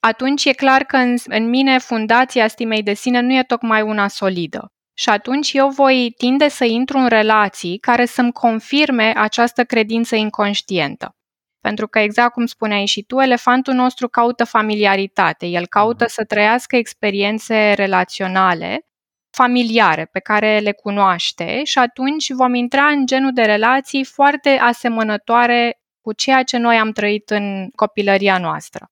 atunci 0.00 0.44
e 0.44 0.52
clar 0.52 0.84
că 0.84 0.96
în, 0.96 1.16
în 1.24 1.48
mine 1.48 1.78
fundația 1.78 2.48
stimei 2.48 2.82
de 2.82 2.94
sine 2.94 3.20
nu 3.20 3.32
e 3.32 3.42
tocmai 3.42 3.82
una 3.82 4.08
solidă. 4.08 4.68
Și 4.96 5.08
atunci 5.08 5.52
eu 5.52 5.68
voi 5.68 6.14
tinde 6.16 6.48
să 6.48 6.64
intru 6.64 6.98
în 6.98 7.08
relații 7.08 7.78
care 7.78 8.04
să-mi 8.04 8.32
confirme 8.32 9.12
această 9.16 9.64
credință 9.64 10.16
inconștientă. 10.16 11.16
Pentru 11.60 11.88
că, 11.88 11.98
exact 11.98 12.32
cum 12.32 12.46
spuneai 12.46 12.86
și 12.86 13.02
tu, 13.02 13.20
elefantul 13.20 13.74
nostru 13.74 14.08
caută 14.08 14.44
familiaritate. 14.44 15.46
El 15.46 15.66
caută 15.66 16.06
să 16.08 16.24
trăiască 16.24 16.76
experiențe 16.76 17.72
relaționale, 17.72 18.86
familiare, 19.34 20.04
pe 20.12 20.18
care 20.18 20.58
le 20.58 20.72
cunoaște 20.72 21.64
și 21.64 21.78
atunci 21.78 22.32
vom 22.32 22.54
intra 22.54 22.86
în 22.86 23.06
genul 23.06 23.32
de 23.32 23.42
relații 23.42 24.04
foarte 24.04 24.48
asemănătoare 24.48 25.78
cu 26.00 26.12
ceea 26.12 26.42
ce 26.42 26.56
noi 26.56 26.76
am 26.76 26.90
trăit 26.90 27.30
în 27.30 27.68
copilăria 27.74 28.38
noastră. 28.38 28.88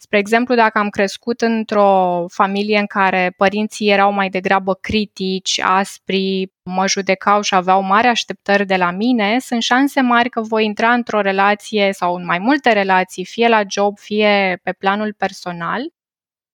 Spre 0.00 0.18
exemplu, 0.18 0.54
dacă 0.54 0.78
am 0.78 0.88
crescut 0.88 1.40
într-o 1.40 2.24
familie 2.28 2.78
în 2.78 2.86
care 2.86 3.34
părinții 3.36 3.90
erau 3.90 4.12
mai 4.12 4.28
degrabă 4.28 4.74
critici, 4.74 5.60
aspri, 5.60 6.52
mă 6.62 6.86
judecau 6.88 7.40
și 7.40 7.54
aveau 7.54 7.82
mari 7.82 8.06
așteptări 8.06 8.66
de 8.66 8.76
la 8.76 8.90
mine, 8.90 9.38
sunt 9.38 9.62
șanse 9.62 10.00
mari 10.00 10.28
că 10.28 10.40
voi 10.40 10.64
intra 10.64 10.92
într-o 10.92 11.20
relație 11.20 11.92
sau 11.92 12.14
în 12.14 12.24
mai 12.24 12.38
multe 12.38 12.72
relații, 12.72 13.24
fie 13.24 13.48
la 13.48 13.62
job, 13.68 13.98
fie 13.98 14.60
pe 14.62 14.72
planul 14.72 15.14
personal, 15.14 15.80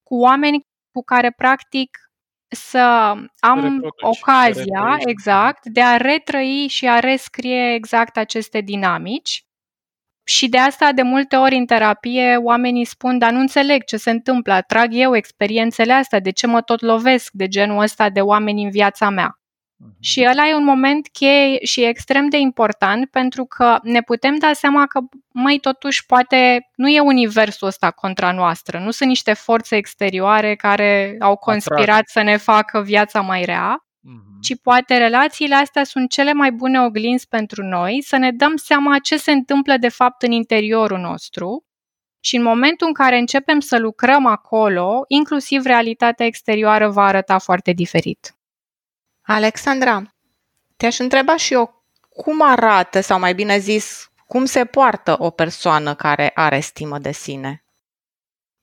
cu 0.02 0.16
oameni 0.16 0.66
cu 0.92 1.02
care 1.02 1.30
practic 1.36 2.03
să 2.54 3.14
am 3.38 3.80
ocazia, 4.00 4.96
exact, 4.98 5.66
de 5.66 5.82
a 5.82 5.96
retrăi 5.96 6.66
și 6.68 6.88
a 6.88 6.98
rescrie 6.98 7.74
exact 7.74 8.16
aceste 8.16 8.60
dinamici 8.60 9.44
și 10.24 10.48
de 10.48 10.58
asta, 10.58 10.92
de 10.92 11.02
multe 11.02 11.36
ori 11.36 11.54
în 11.54 11.66
terapie, 11.66 12.36
oamenii 12.36 12.84
spun, 12.84 13.18
dar 13.18 13.32
nu 13.32 13.38
înțeleg 13.38 13.84
ce 13.84 13.96
se 13.96 14.10
întâmplă, 14.10 14.52
atrag 14.52 14.88
eu 14.90 15.16
experiențele 15.16 15.92
astea, 15.92 16.20
de 16.20 16.30
ce 16.30 16.46
mă 16.46 16.60
tot 16.60 16.80
lovesc 16.80 17.32
de 17.32 17.48
genul 17.48 17.82
ăsta 17.82 18.10
de 18.10 18.20
oameni 18.20 18.64
în 18.64 18.70
viața 18.70 19.10
mea. 19.10 19.38
Uh-huh. 19.82 19.98
Și 20.00 20.26
ăla 20.30 20.48
e 20.48 20.54
un 20.54 20.64
moment 20.64 21.08
cheie 21.12 21.64
și 21.64 21.84
extrem 21.84 22.28
de 22.28 22.36
important 22.38 23.10
pentru 23.10 23.44
că 23.44 23.78
ne 23.82 24.02
putem 24.02 24.36
da 24.38 24.52
seama 24.52 24.86
că, 24.86 25.00
mai 25.32 25.56
totuși, 25.56 26.06
poate 26.06 26.70
nu 26.74 26.88
e 26.88 27.00
universul 27.00 27.66
ăsta 27.66 27.90
contra 27.90 28.32
noastră, 28.32 28.78
nu 28.78 28.90
sunt 28.90 29.08
niște 29.08 29.32
forțe 29.32 29.76
exterioare 29.76 30.54
care 30.54 31.16
au 31.20 31.36
conspirat 31.36 31.80
Atrag. 31.88 32.04
să 32.06 32.22
ne 32.22 32.36
facă 32.36 32.80
viața 32.82 33.20
mai 33.20 33.44
rea, 33.44 33.78
Mhm. 34.06 34.40
ci 34.40 34.52
poate 34.62 34.96
relațiile 34.96 35.54
astea 35.54 35.84
sunt 35.84 36.10
cele 36.10 36.32
mai 36.32 36.52
bune 36.52 36.80
oglinzi 36.80 37.28
pentru 37.28 37.62
noi 37.62 38.02
să 38.02 38.16
ne 38.16 38.30
dăm 38.32 38.56
seama 38.56 38.98
ce 38.98 39.16
se 39.16 39.32
întâmplă 39.32 39.76
de 39.76 39.88
fapt 39.88 40.22
în 40.22 40.30
interiorul 40.32 40.98
nostru 40.98 41.64
și 42.20 42.36
în 42.36 42.42
momentul 42.42 42.86
în 42.86 42.92
care 42.92 43.18
începem 43.18 43.60
să 43.60 43.78
lucrăm 43.78 44.26
acolo, 44.26 45.04
inclusiv 45.08 45.64
realitatea 45.64 46.26
exterioară 46.26 46.88
va 46.88 47.04
arăta 47.04 47.38
foarte 47.38 47.72
diferit. 47.72 48.34
Alexandra, 49.26 50.02
te-aș 50.76 50.98
întreba 50.98 51.36
și 51.36 51.52
eu 51.52 51.84
cum 52.08 52.42
arată, 52.42 53.00
sau 53.00 53.18
mai 53.18 53.34
bine 53.34 53.58
zis, 53.58 54.08
cum 54.26 54.44
se 54.44 54.64
poartă 54.64 55.16
o 55.18 55.30
persoană 55.30 55.94
care 55.94 56.30
are 56.34 56.60
stimă 56.60 56.98
de 56.98 57.12
sine? 57.12 57.64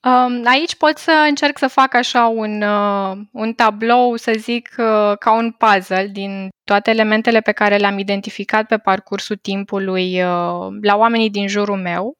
Um, 0.03 0.41
aici 0.45 0.75
pot 0.75 0.97
să 0.97 1.25
încerc 1.27 1.57
să 1.57 1.67
fac 1.67 1.93
așa 1.93 2.27
un, 2.27 2.61
uh, 2.61 3.17
un 3.31 3.53
tablou, 3.53 4.15
să 4.15 4.33
zic, 4.37 4.69
uh, 4.77 5.17
ca 5.17 5.33
un 5.33 5.51
puzzle 5.51 6.07
din 6.07 6.49
toate 6.63 6.89
elementele 6.89 7.41
pe 7.41 7.51
care 7.51 7.77
le-am 7.77 7.97
identificat 7.97 8.67
pe 8.67 8.77
parcursul 8.77 9.35
timpului 9.35 10.23
uh, 10.23 10.67
la 10.81 10.95
oamenii 10.95 11.29
din 11.29 11.47
jurul 11.47 11.77
meu. 11.77 12.13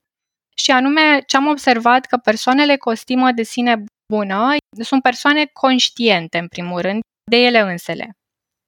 Și 0.55 0.71
anume, 0.71 1.21
ce 1.25 1.37
am 1.37 1.47
observat 1.47 2.05
că 2.05 2.17
persoanele 2.17 2.77
cu 2.77 2.89
o 2.89 2.93
stimă 2.93 3.31
de 3.31 3.43
sine 3.43 3.83
bună 4.13 4.55
sunt 4.81 5.01
persoane 5.01 5.45
conștiente, 5.45 6.37
în 6.37 6.47
primul 6.47 6.81
rând, 6.81 6.99
de 7.31 7.37
ele 7.37 7.59
însele, 7.59 8.15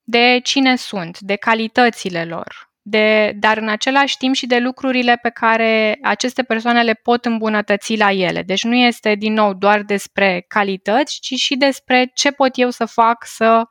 de 0.03 0.39
cine 0.43 0.75
sunt, 0.75 1.19
de 1.19 1.35
calitățile 1.35 2.25
lor, 2.25 2.71
de, 2.81 3.33
dar 3.35 3.57
în 3.57 3.69
același 3.69 4.17
timp 4.17 4.35
și 4.35 4.45
de 4.45 4.59
lucrurile 4.59 5.15
pe 5.21 5.29
care 5.29 5.97
aceste 6.01 6.43
persoane 6.43 6.83
le 6.83 6.93
pot 6.93 7.25
îmbunătăți 7.25 7.97
la 7.97 8.11
ele. 8.11 8.41
Deci 8.41 8.63
nu 8.63 8.75
este 8.75 9.15
din 9.15 9.33
nou 9.33 9.53
doar 9.53 9.81
despre 9.81 10.45
calități, 10.47 11.19
ci 11.19 11.33
și 11.33 11.55
despre 11.55 12.11
ce 12.13 12.31
pot 12.31 12.51
eu 12.53 12.69
să 12.69 12.85
fac 12.85 13.25
să 13.25 13.63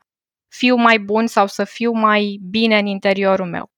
fiu 0.47 0.75
mai 0.75 0.99
bun 0.99 1.27
sau 1.27 1.47
să 1.47 1.63
fiu 1.63 1.91
mai 1.91 2.39
bine 2.49 2.77
în 2.77 2.85
interiorul 2.85 3.47
meu. 3.47 3.71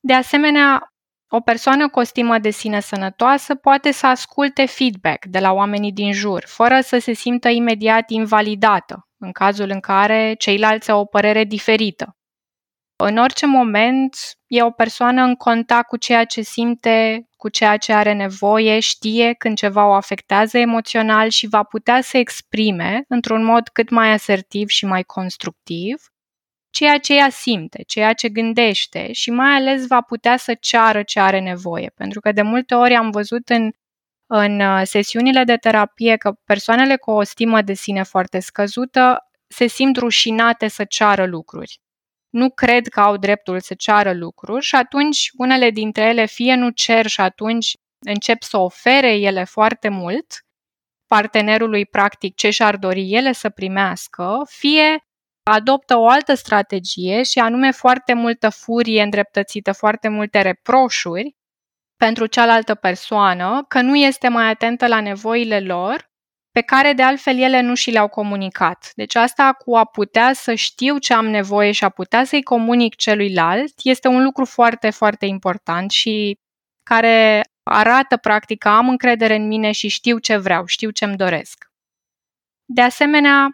De 0.00 0.12
asemenea, 0.12 0.94
o 1.28 1.40
persoană 1.40 1.88
cu 1.88 1.98
o 1.98 2.02
stimă 2.02 2.38
de 2.38 2.50
sine 2.50 2.80
sănătoasă 2.80 3.54
poate 3.54 3.90
să 3.90 4.06
asculte 4.06 4.66
feedback 4.66 5.24
de 5.24 5.38
la 5.38 5.52
oamenii 5.52 5.92
din 5.92 6.12
jur, 6.12 6.44
fără 6.46 6.80
să 6.80 6.98
se 6.98 7.12
simtă 7.12 7.48
imediat 7.48 8.10
invalidată, 8.10 9.08
în 9.24 9.32
cazul 9.32 9.70
în 9.70 9.80
care 9.80 10.34
ceilalți 10.38 10.90
au 10.90 11.00
o 11.00 11.04
părere 11.04 11.44
diferită. 11.44 12.16
În 12.96 13.16
orice 13.16 13.46
moment 13.46 14.16
e 14.46 14.62
o 14.62 14.70
persoană 14.70 15.22
în 15.22 15.34
contact 15.34 15.88
cu 15.88 15.96
ceea 15.96 16.24
ce 16.24 16.42
simte, 16.42 17.28
cu 17.36 17.48
ceea 17.48 17.76
ce 17.76 17.92
are 17.92 18.12
nevoie, 18.12 18.80
știe 18.80 19.34
când 19.38 19.56
ceva 19.56 19.86
o 19.86 19.92
afectează 19.92 20.58
emoțional 20.58 21.28
și 21.28 21.46
va 21.46 21.62
putea 21.62 22.00
să 22.00 22.16
exprime 22.16 23.04
într-un 23.08 23.44
mod 23.44 23.68
cât 23.68 23.90
mai 23.90 24.12
asertiv 24.12 24.68
și 24.68 24.86
mai 24.86 25.02
constructiv 25.02 26.14
ceea 26.74 26.98
ce 26.98 27.14
ea 27.14 27.28
simte, 27.30 27.82
ceea 27.86 28.12
ce 28.12 28.28
gândește 28.28 29.12
și 29.12 29.30
mai 29.30 29.54
ales 29.54 29.86
va 29.86 30.00
putea 30.00 30.36
să 30.36 30.54
ceară 30.60 31.02
ce 31.02 31.20
are 31.20 31.40
nevoie. 31.40 31.92
Pentru 31.94 32.20
că 32.20 32.32
de 32.32 32.42
multe 32.42 32.74
ori 32.74 32.94
am 32.94 33.10
văzut 33.10 33.48
în, 33.48 33.72
în 34.26 34.60
uh, 34.60 34.82
sesiunile 34.84 35.44
de 35.44 35.56
terapie 35.56 36.16
că 36.16 36.32
persoanele 36.44 36.96
cu 36.96 37.10
o 37.10 37.22
stimă 37.22 37.62
de 37.62 37.72
sine 37.72 38.02
foarte 38.02 38.40
scăzută 38.40 39.28
se 39.46 39.66
simt 39.66 39.96
rușinate 39.96 40.68
să 40.68 40.84
ceară 40.84 41.26
lucruri. 41.26 41.80
Nu 42.30 42.50
cred 42.50 42.88
că 42.88 43.00
au 43.00 43.16
dreptul 43.16 43.60
să 43.60 43.74
ceară 43.74 44.12
lucruri 44.12 44.64
și 44.64 44.74
atunci 44.74 45.30
unele 45.36 45.70
dintre 45.70 46.02
ele 46.02 46.26
fie 46.26 46.54
nu 46.54 46.70
cer 46.70 47.06
și 47.06 47.20
atunci 47.20 47.76
încep 48.06 48.42
să 48.42 48.56
ofere 48.58 49.14
ele 49.16 49.44
foarte 49.44 49.88
mult 49.88 50.44
partenerului 51.06 51.86
practic 51.86 52.34
ce 52.34 52.50
și-ar 52.50 52.76
dori 52.76 53.12
ele 53.12 53.32
să 53.32 53.50
primească, 53.50 54.42
fie 54.48 55.04
adoptă 55.42 55.96
o 55.96 56.08
altă 56.08 56.34
strategie 56.34 57.22
și 57.22 57.38
anume 57.38 57.70
foarte 57.70 58.14
multă 58.14 58.48
furie 58.48 59.02
îndreptățită, 59.02 59.72
foarte 59.72 60.08
multe 60.08 60.40
reproșuri 60.40 61.36
pentru 61.96 62.26
cealaltă 62.26 62.74
persoană, 62.74 63.64
că 63.68 63.80
nu 63.80 63.96
este 63.96 64.28
mai 64.28 64.48
atentă 64.48 64.86
la 64.86 65.00
nevoile 65.00 65.60
lor 65.60 66.12
pe 66.50 66.60
care 66.60 66.92
de 66.92 67.02
altfel 67.02 67.38
ele 67.38 67.60
nu 67.60 67.74
și 67.74 67.90
le-au 67.90 68.08
comunicat. 68.08 68.92
Deci 68.94 69.14
asta 69.14 69.52
cu 69.52 69.76
a 69.76 69.84
putea 69.84 70.32
să 70.32 70.54
știu 70.54 70.98
ce 70.98 71.14
am 71.14 71.26
nevoie 71.26 71.72
și 71.72 71.84
a 71.84 71.88
putea 71.88 72.24
să-i 72.24 72.42
comunic 72.42 72.94
celuilalt 72.94 73.74
este 73.82 74.08
un 74.08 74.22
lucru 74.22 74.44
foarte, 74.44 74.90
foarte 74.90 75.26
important 75.26 75.90
și 75.90 76.38
care 76.82 77.42
arată 77.62 78.16
practic 78.16 78.58
că 78.58 78.68
am 78.68 78.88
încredere 78.88 79.34
în 79.34 79.46
mine 79.46 79.72
și 79.72 79.88
știu 79.88 80.18
ce 80.18 80.36
vreau, 80.36 80.66
știu 80.66 80.90
ce 80.90 81.04
îmi 81.04 81.16
doresc. 81.16 81.64
De 82.64 82.80
asemenea, 82.80 83.48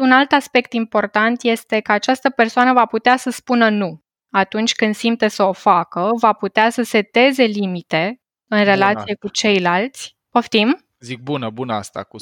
un 0.00 0.12
alt 0.12 0.32
aspect 0.32 0.72
important 0.72 1.42
este 1.42 1.80
că 1.80 1.92
această 1.92 2.30
persoană 2.30 2.72
va 2.72 2.86
putea 2.86 3.16
să 3.16 3.30
spună 3.30 3.68
nu 3.68 4.02
atunci 4.30 4.74
când 4.74 4.94
simte 4.94 5.28
să 5.28 5.42
o 5.42 5.52
facă, 5.52 6.10
va 6.20 6.32
putea 6.32 6.70
să 6.70 6.82
seteze 6.82 7.42
limite 7.42 8.20
în 8.48 8.64
relație 8.64 9.14
cu 9.14 9.28
ceilalți. 9.28 10.16
Poftim? 10.30 10.82
Zic 11.00 11.20
bună, 11.20 11.50
bună 11.50 11.74
asta 11.74 12.02
cu 12.02 12.16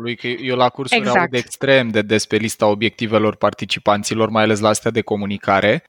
lui, 0.00 0.16
că 0.16 0.26
eu 0.26 0.56
la 0.56 0.68
cursuri 0.68 1.00
exact. 1.00 1.18
aud 1.18 1.34
extrem 1.34 1.88
de 1.88 2.02
des 2.02 2.26
pe 2.26 2.36
lista 2.36 2.66
obiectivelor 2.66 3.36
participanților, 3.36 4.28
mai 4.28 4.42
ales 4.42 4.60
la 4.60 4.68
astea 4.68 4.90
de 4.90 5.00
comunicare, 5.00 5.84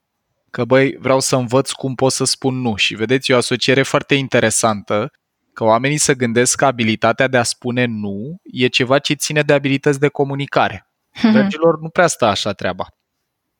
că 0.50 0.64
băi, 0.64 0.96
vreau 0.98 1.20
să 1.20 1.36
învăț 1.36 1.70
cum 1.70 1.94
pot 1.94 2.12
să 2.12 2.24
spun 2.24 2.60
nu. 2.60 2.76
Și 2.76 2.94
vedeți, 2.94 3.30
e 3.30 3.34
o 3.34 3.36
asociere 3.36 3.82
foarte 3.82 4.14
interesantă, 4.14 5.10
că 5.52 5.64
oamenii 5.64 5.98
să 5.98 6.14
gândesc 6.14 6.56
că 6.56 6.64
abilitatea 6.64 7.28
de 7.28 7.36
a 7.36 7.42
spune 7.42 7.84
nu 7.84 8.36
e 8.42 8.66
ceva 8.66 8.98
ce 8.98 9.14
ține 9.14 9.42
de 9.42 9.52
abilități 9.52 10.00
de 10.00 10.08
comunicare. 10.08 10.86
Dragilor, 11.32 11.78
nu 11.80 11.88
prea 11.88 12.06
stă 12.06 12.24
așa 12.24 12.52
treaba. 12.52 12.86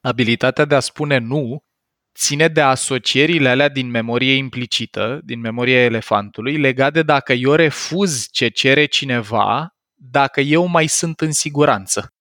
Abilitatea 0.00 0.64
de 0.64 0.74
a 0.74 0.80
spune 0.80 1.18
nu 1.18 1.62
ține 2.14 2.48
de 2.48 2.60
asocierile 2.60 3.48
alea 3.48 3.68
din 3.68 3.90
memorie 3.90 4.34
implicită, 4.34 5.20
din 5.24 5.40
memoria 5.40 5.82
elefantului, 5.82 6.56
legat 6.56 6.92
de 6.92 7.02
dacă 7.02 7.32
eu 7.32 7.52
refuz 7.52 8.26
ce 8.30 8.48
cere 8.48 8.84
cineva, 8.84 9.76
dacă 9.94 10.40
eu 10.40 10.66
mai 10.66 10.86
sunt 10.86 11.20
în 11.20 11.32
siguranță. 11.32 12.14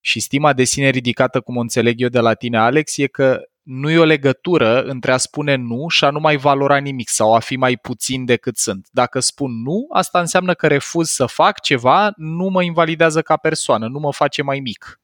Și 0.00 0.20
stima 0.20 0.52
de 0.52 0.64
sine 0.64 0.88
ridicată, 0.88 1.40
cum 1.40 1.56
o 1.56 1.60
înțeleg 1.60 2.00
eu 2.00 2.08
de 2.08 2.20
la 2.20 2.34
tine, 2.34 2.58
Alex, 2.58 2.96
e 2.96 3.06
că 3.06 3.40
nu 3.62 3.90
e 3.90 3.98
o 3.98 4.04
legătură 4.04 4.82
între 4.82 5.12
a 5.12 5.16
spune 5.16 5.54
nu 5.54 5.88
și 5.88 6.04
a 6.04 6.10
nu 6.10 6.20
mai 6.20 6.36
valora 6.36 6.76
nimic 6.76 7.08
sau 7.08 7.34
a 7.34 7.38
fi 7.38 7.56
mai 7.56 7.76
puțin 7.76 8.24
decât 8.24 8.56
sunt. 8.56 8.88
Dacă 8.90 9.20
spun 9.20 9.62
nu, 9.62 9.86
asta 9.92 10.20
înseamnă 10.20 10.54
că 10.54 10.66
refuz 10.66 11.08
să 11.08 11.26
fac 11.26 11.60
ceva, 11.60 12.12
nu 12.16 12.48
mă 12.48 12.62
invalidează 12.62 13.22
ca 13.22 13.36
persoană, 13.36 13.88
nu 13.88 13.98
mă 13.98 14.12
face 14.12 14.42
mai 14.42 14.60
mic. 14.60 15.00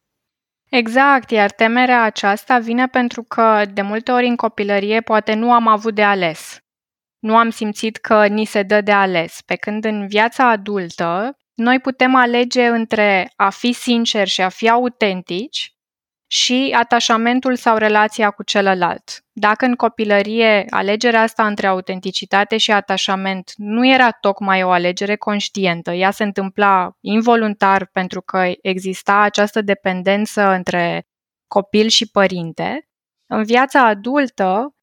Exact, 0.76 1.30
iar 1.30 1.50
temerea 1.50 2.02
aceasta 2.02 2.58
vine 2.58 2.86
pentru 2.86 3.22
că 3.22 3.62
de 3.72 3.82
multe 3.82 4.12
ori 4.12 4.26
în 4.26 4.36
copilărie 4.36 5.00
poate 5.00 5.34
nu 5.34 5.52
am 5.52 5.66
avut 5.68 5.94
de 5.94 6.02
ales. 6.02 6.58
Nu 7.18 7.36
am 7.36 7.50
simțit 7.50 7.96
că 7.96 8.26
ni 8.26 8.44
se 8.44 8.62
dă 8.62 8.80
de 8.80 8.92
ales, 8.92 9.40
pe 9.46 9.56
când 9.56 9.84
în 9.84 10.06
viața 10.06 10.48
adultă 10.48 11.36
noi 11.54 11.80
putem 11.80 12.14
alege 12.14 12.66
între 12.66 13.32
a 13.36 13.50
fi 13.50 13.72
sinceri 13.72 14.30
și 14.30 14.40
a 14.40 14.48
fi 14.48 14.70
autentici 14.70 15.74
și 16.26 16.74
atașamentul 16.78 17.56
sau 17.56 17.76
relația 17.76 18.30
cu 18.30 18.42
celălalt. 18.42 19.23
Dacă 19.36 19.64
în 19.64 19.74
copilărie 19.74 20.64
alegerea 20.70 21.22
asta 21.22 21.46
între 21.46 21.66
autenticitate 21.66 22.56
și 22.56 22.70
atașament 22.70 23.52
nu 23.56 23.86
era 23.86 24.10
tocmai 24.10 24.62
o 24.62 24.70
alegere 24.70 25.16
conștientă, 25.16 25.92
ea 25.92 26.10
se 26.10 26.22
întâmpla 26.22 26.96
involuntar 27.00 27.88
pentru 27.92 28.20
că 28.20 28.52
exista 28.60 29.20
această 29.20 29.60
dependență 29.60 30.42
între 30.42 31.06
copil 31.46 31.88
și 31.88 32.10
părinte, 32.10 32.88
în 33.26 33.44
viața 33.44 33.86
adultă 33.86 34.74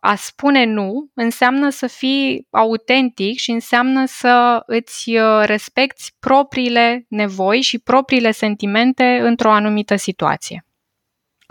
a 0.00 0.14
spune 0.14 0.64
nu 0.64 1.10
înseamnă 1.14 1.70
să 1.70 1.86
fii 1.86 2.46
autentic 2.50 3.38
și 3.38 3.50
înseamnă 3.50 4.04
să 4.06 4.62
îți 4.66 5.10
uh, 5.10 5.42
respecti 5.44 6.02
propriile 6.18 7.04
nevoi 7.08 7.60
și 7.60 7.78
propriile 7.78 8.30
sentimente 8.30 9.18
într-o 9.22 9.52
anumită 9.52 9.96
situație. 9.96 10.64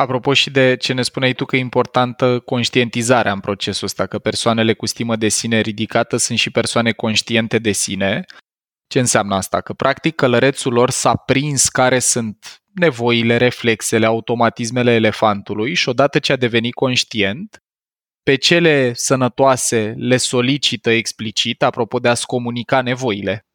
Apropo 0.02 0.34
și 0.34 0.50
de 0.50 0.76
ce 0.76 0.94
ne 0.94 1.02
spuneai 1.02 1.34
tu 1.34 1.46
că 1.46 1.56
e 1.56 1.60
importantă 1.60 2.40
conștientizarea 2.40 3.32
în 3.32 3.40
procesul 3.40 3.88
ăsta, 3.88 4.06
că 4.06 4.20
persoanele 4.20 4.74
cu 4.74 4.86
stimă 4.86 5.16
de 5.16 5.28
sine 5.28 5.60
ridicată 5.60 6.18
sunt 6.18 6.38
și 6.38 6.50
persoane 6.50 6.92
conștiente 6.92 7.60
de 7.60 7.72
sine. 7.72 8.26
Ce 8.88 9.00
înseamnă 9.00 9.36
asta? 9.36 9.62
Că 9.62 9.74
practic 9.74 10.16
călărețul 10.16 10.74
lor 10.74 10.90
s-a 10.90 11.16
prins 11.16 11.70
care 11.70 12.00
sunt 12.00 12.62
nevoile, 12.74 13.38
reflexele, 13.38 14.06
automatismele 14.06 14.92
elefantului 14.92 15.74
și 15.74 15.90
odată 15.90 16.20
ce 16.20 16.32
a 16.32 16.36
devenit 16.36 16.74
conștient, 16.74 17.64
pe 18.24 18.36
cele 18.36 18.94
sănătoase 18.94 19.94
le 19.98 20.18
solicită 20.18 20.90
explicit, 20.90 21.64
apropo 21.64 22.00
de 22.00 22.08
a-ți 22.08 22.26
comunica 22.26 22.82
nevoile. 22.82 23.46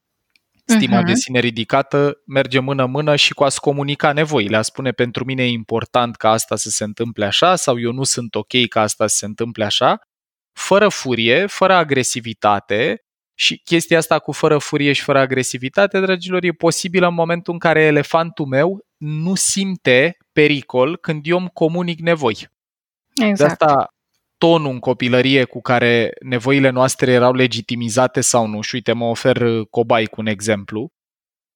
Stima 0.68 1.02
uh-huh. 1.02 1.06
de 1.06 1.14
sine 1.14 1.38
ridicată 1.38 2.22
merge 2.26 2.58
mână-mână 2.58 3.16
și 3.16 3.34
cu 3.34 3.44
a-ți 3.44 3.60
comunica 3.60 4.12
nevoile, 4.12 4.56
a 4.56 4.62
spune 4.62 4.92
pentru 4.92 5.24
mine 5.24 5.42
e 5.42 5.48
important 5.48 6.16
ca 6.16 6.30
asta 6.30 6.56
să 6.56 6.68
se 6.68 6.84
întâmple 6.84 7.24
așa 7.24 7.56
sau 7.56 7.80
eu 7.80 7.92
nu 7.92 8.02
sunt 8.02 8.34
ok 8.34 8.68
ca 8.68 8.80
asta 8.80 9.06
să 9.06 9.16
se 9.16 9.26
întâmple 9.26 9.64
așa, 9.64 9.98
fără 10.52 10.88
furie, 10.88 11.46
fără 11.46 11.74
agresivitate 11.74 13.00
și 13.38 13.58
chestia 13.64 13.98
asta 13.98 14.18
cu 14.18 14.32
fără 14.32 14.58
furie 14.58 14.92
și 14.92 15.02
fără 15.02 15.18
agresivitate, 15.18 16.00
dragilor, 16.00 16.44
e 16.44 16.52
posibilă 16.52 17.06
în 17.06 17.14
momentul 17.14 17.52
în 17.52 17.58
care 17.58 17.82
elefantul 17.82 18.46
meu 18.46 18.86
nu 18.96 19.34
simte 19.34 20.16
pericol 20.32 20.96
când 20.96 21.26
eu 21.26 21.38
îmi 21.38 21.50
comunic 21.52 22.00
nevoi. 22.00 22.48
Exact. 23.14 23.58
De 23.58 23.64
asta 23.64 23.95
tonul 24.38 24.70
în 24.70 24.78
copilărie 24.78 25.44
cu 25.44 25.60
care 25.60 26.10
nevoile 26.20 26.70
noastre 26.70 27.10
erau 27.10 27.32
legitimizate 27.32 28.20
sau 28.20 28.46
nu. 28.46 28.60
Și 28.60 28.74
uite, 28.74 28.92
mă 28.92 29.04
ofer 29.04 29.36
uh, 29.36 29.66
cobai 29.70 30.04
cu 30.04 30.20
un 30.20 30.26
exemplu. 30.26 30.92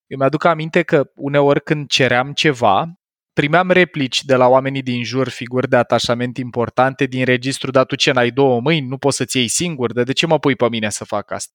Eu 0.07 0.19
mi-aduc 0.19 0.45
aminte 0.45 0.83
că 0.83 1.11
uneori 1.15 1.63
când 1.63 1.89
ceream 1.89 2.33
ceva, 2.33 3.01
primeam 3.33 3.71
replici 3.71 4.25
de 4.25 4.35
la 4.35 4.47
oamenii 4.47 4.83
din 4.83 5.05
jur, 5.05 5.29
figuri 5.29 5.69
de 5.69 5.77
atașament 5.77 6.37
importante 6.37 7.05
din 7.05 7.25
registru, 7.25 7.71
dar 7.71 7.87
tu 7.87 7.95
ce 7.95 8.13
n-ai 8.13 8.31
două 8.31 8.61
mâini, 8.61 8.87
nu 8.87 8.99
poți 8.99 9.17
să-ți 9.17 9.37
iei 9.37 9.49
singur, 9.49 9.93
de, 9.93 10.03
de 10.03 10.13
ce 10.13 10.27
mă 10.27 10.39
pui 10.39 10.57
pe 10.57 10.69
mine 10.69 10.91
să 10.91 11.05
fac 11.05 11.31
asta? 11.31 11.53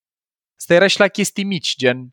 Asta 0.59 0.73
era 0.73 0.87
și 0.87 0.99
la 0.99 1.07
chestii 1.07 1.43
mici, 1.43 1.75
gen 1.77 2.09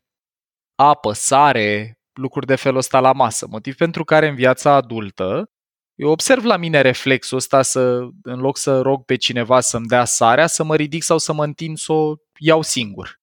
apă, 0.75 1.13
sare, 1.13 1.99
lucruri 2.13 2.45
de 2.45 2.55
felul 2.55 2.77
ăsta 2.77 2.99
la 2.99 3.11
masă, 3.11 3.47
motiv 3.49 3.75
pentru 3.75 4.03
care 4.03 4.27
în 4.27 4.35
viața 4.35 4.73
adultă 4.73 5.52
eu 5.95 6.09
observ 6.09 6.43
la 6.43 6.57
mine 6.57 6.81
reflexul 6.81 7.37
ăsta 7.37 7.61
să, 7.61 8.07
în 8.21 8.39
loc 8.39 8.57
să 8.57 8.81
rog 8.81 9.05
pe 9.05 9.15
cineva 9.15 9.59
să-mi 9.59 9.87
dea 9.87 10.05
sarea, 10.05 10.47
să 10.47 10.63
mă 10.63 10.75
ridic 10.75 11.03
sau 11.03 11.17
să 11.17 11.33
mă 11.33 11.43
întind 11.43 11.77
să 11.77 11.91
o 11.93 12.13
iau 12.39 12.61
singur. 12.61 13.21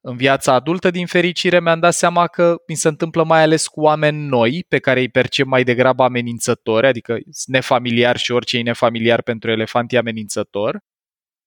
În 0.00 0.16
viața 0.16 0.52
adultă, 0.52 0.90
din 0.90 1.06
fericire, 1.06 1.60
mi-am 1.60 1.80
dat 1.80 1.94
seama 1.94 2.26
că 2.26 2.56
mi 2.68 2.74
se 2.74 2.88
întâmplă 2.88 3.24
mai 3.24 3.42
ales 3.42 3.66
cu 3.66 3.80
oameni 3.80 4.26
noi, 4.26 4.64
pe 4.68 4.78
care 4.78 5.00
îi 5.00 5.08
percep 5.08 5.46
mai 5.46 5.64
degrabă 5.64 6.02
amenințători, 6.02 6.86
adică 6.86 7.18
nefamiliar 7.46 8.16
și 8.16 8.32
orice 8.32 8.58
e 8.58 8.62
nefamiliar 8.62 9.22
pentru 9.22 9.50
elefant 9.50 9.92
e 9.92 9.98
amenințător. 9.98 10.78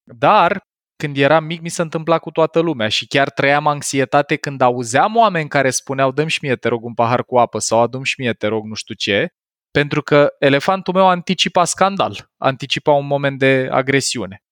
Dar, 0.04 0.68
când 0.96 1.18
eram 1.18 1.44
mic, 1.44 1.62
mi 1.62 1.70
se 1.70 1.82
întâmpla 1.82 2.20
cu 2.20 2.32
toată 2.32 2.60
lumea 2.60 2.88
și 2.88 3.08
chiar 3.08 3.30
trăiam 3.30 3.68
anxietate 3.68 4.36
când 4.36 4.62
auzeam 4.62 5.16
oameni 5.16 5.50
care 5.50 5.70
spuneau 5.70 6.12
dăm 6.12 6.28
și 6.28 6.40
mie, 6.42 6.56
te 6.56 6.68
rog, 6.68 6.84
un 6.84 6.94
pahar 6.94 7.24
cu 7.24 7.38
apă 7.38 7.60
sau 7.60 7.80
adum 7.80 8.04
și 8.04 8.16
mie, 8.18 8.34
te 8.34 8.48
rog, 8.48 8.66
nu 8.66 8.74
știu 8.74 8.96
ce, 8.96 9.34
pentru 9.72 10.02
că 10.02 10.36
elefantul 10.40 10.94
meu 10.94 11.08
anticipa 11.08 11.66
scandal, 11.66 12.32
anticipa 12.38 12.92
un 12.92 13.06
moment 13.06 13.40
de 13.40 13.68
agresiune. 13.72 14.44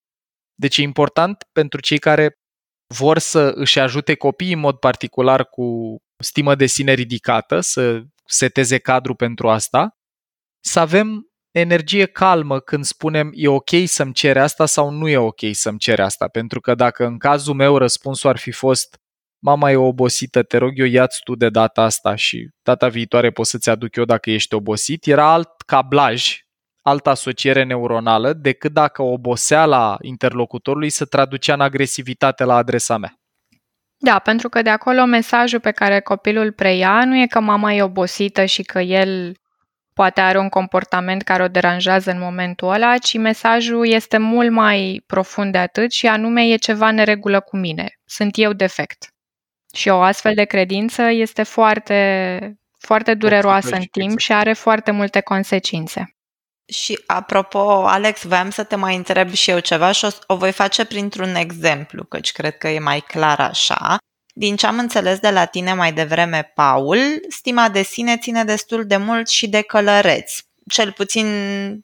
Deci 0.56 0.77
e 0.77 0.82
important 0.82 1.47
pentru 1.51 1.80
cei 1.80 1.97
care 1.97 2.39
vor 2.93 3.17
să 3.17 3.51
își 3.56 3.80
ajute 3.80 4.15
copiii 4.15 4.53
în 4.53 4.60
mod 4.60 4.77
particular 4.77 5.45
cu 5.45 5.97
stimă 6.23 6.56
de 6.56 6.65
sine 6.65 6.93
ridicată, 6.93 7.60
să 7.60 8.01
seteze 8.25 8.77
cadru 8.77 9.15
pentru 9.15 9.49
asta, 9.49 9.97
să 10.63 10.80
avem 10.80 11.27
energie 11.51 12.06
calmă 12.06 12.60
când 12.60 12.86
spunem 12.86 13.32
e 13.34 13.47
ok 13.47 13.69
să-mi 13.86 14.13
cere 14.13 14.39
asta 14.39 14.65
sau 14.65 14.89
nu 14.89 15.08
e 15.08 15.17
ok 15.17 15.39
să-mi 15.51 15.80
cere 15.80 16.01
asta. 16.01 16.27
Pentru 16.27 16.60
că 16.60 16.75
dacă 16.75 17.06
în 17.06 17.17
cazul 17.17 17.53
meu 17.53 17.77
răspunsul 17.77 18.30
ar 18.30 18.38
fi 18.38 18.51
fost 18.51 18.97
mama 19.39 19.71
e 19.71 19.76
obosită, 19.76 20.43
te 20.43 20.58
rog 20.58 20.71
eu 20.76 20.86
ia-ți 20.86 21.21
tu 21.23 21.36
de 21.36 21.50
data 21.50 21.82
asta 21.82 22.15
și 22.15 22.50
data 22.63 22.88
viitoare 22.88 23.32
poți 23.32 23.50
să-ți 23.50 23.69
aduc 23.69 23.95
eu 23.95 24.06
dacă 24.06 24.30
ești 24.32 24.54
obosit, 24.54 25.06
era 25.06 25.32
alt 25.32 25.62
cablaj, 25.65 26.39
altă 26.82 27.10
asociere 27.10 27.63
neuronală 27.63 28.34
decât 28.34 28.71
dacă 28.71 29.02
oboseala 29.02 29.97
interlocutorului 30.02 30.89
se 30.89 31.06
traducea 31.06 31.54
în 31.54 31.62
agresivitate 31.62 32.43
la 32.43 32.56
adresa 32.56 32.97
mea. 32.97 33.13
Da, 34.00 34.19
pentru 34.19 34.50
că 34.50 34.62
de 34.62 34.69
acolo 34.69 35.06
mesajul 35.06 35.60
pe 35.60 35.71
care 35.71 36.00
copilul 36.00 36.52
preia 36.52 37.06
nu 37.06 37.17
e 37.17 37.28
că 37.28 37.39
mama 37.39 37.73
e 37.73 37.82
obosită 37.84 38.45
și 38.45 38.63
că 38.63 38.80
el 38.80 39.36
poate 39.93 40.21
are 40.21 40.39
un 40.39 40.50
comportament 40.50 41.21
care 41.21 41.43
o 41.43 41.47
deranjează 41.47 42.12
în 42.12 42.19
momentul 42.19 42.69
ăla, 42.73 42.97
ci 42.97 43.17
mesajul 43.17 43.88
este 43.88 44.17
mult 44.17 44.52
mai 44.52 45.04
profund 45.08 45.52
de 45.52 45.58
atât 45.58 45.91
și 45.91 46.08
anume 46.08 46.47
e 46.47 46.56
ceva 46.56 46.91
neregulă 46.91 47.39
cu 47.39 47.58
mine. 47.58 48.00
Sunt 48.06 48.32
eu 48.38 48.54
defect. 48.54 49.16
Și 49.73 49.89
o 49.89 50.01
astfel 50.01 50.34
de 50.34 50.43
credință 50.43 51.01
este 51.01 51.43
foarte, 51.43 52.60
foarte 52.77 53.13
dureroasă 53.13 53.75
în 53.75 53.84
timp 53.91 54.19
și 54.19 54.34
are 54.34 54.53
foarte 54.53 54.91
multe 54.91 55.19
consecințe. 55.19 56.15
Și 56.67 56.99
apropo, 57.06 57.88
Alex, 57.88 58.23
voiam 58.23 58.49
să 58.49 58.63
te 58.63 58.75
mai 58.75 58.95
întreb 58.95 59.30
și 59.30 59.49
eu 59.49 59.60
ceva 59.60 59.91
și 59.91 60.06
o, 60.06 60.10
o 60.27 60.36
voi 60.36 60.51
face 60.51 60.86
printr-un 60.86 61.36
exemplu, 61.36 62.03
căci 62.03 62.32
cred 62.32 62.58
că 62.58 62.67
e 62.67 62.80
mai 62.80 62.99
clar 62.99 63.39
așa. 63.39 63.97
Din 64.34 64.56
ce 64.56 64.67
am 64.67 64.80
înțeles 64.80 65.19
de 65.19 65.30
la 65.30 65.45
tine 65.45 65.73
mai 65.73 65.93
devreme, 65.93 66.51
Paul, 66.56 66.97
stima 67.30 67.69
de 67.69 67.82
sine 67.82 68.17
ține 68.17 68.43
destul 68.43 68.86
de 68.86 68.97
mult 68.97 69.27
și 69.27 69.47
de 69.47 69.62
călăreți, 69.62 70.43
cel 70.69 70.91
puțin 70.91 71.27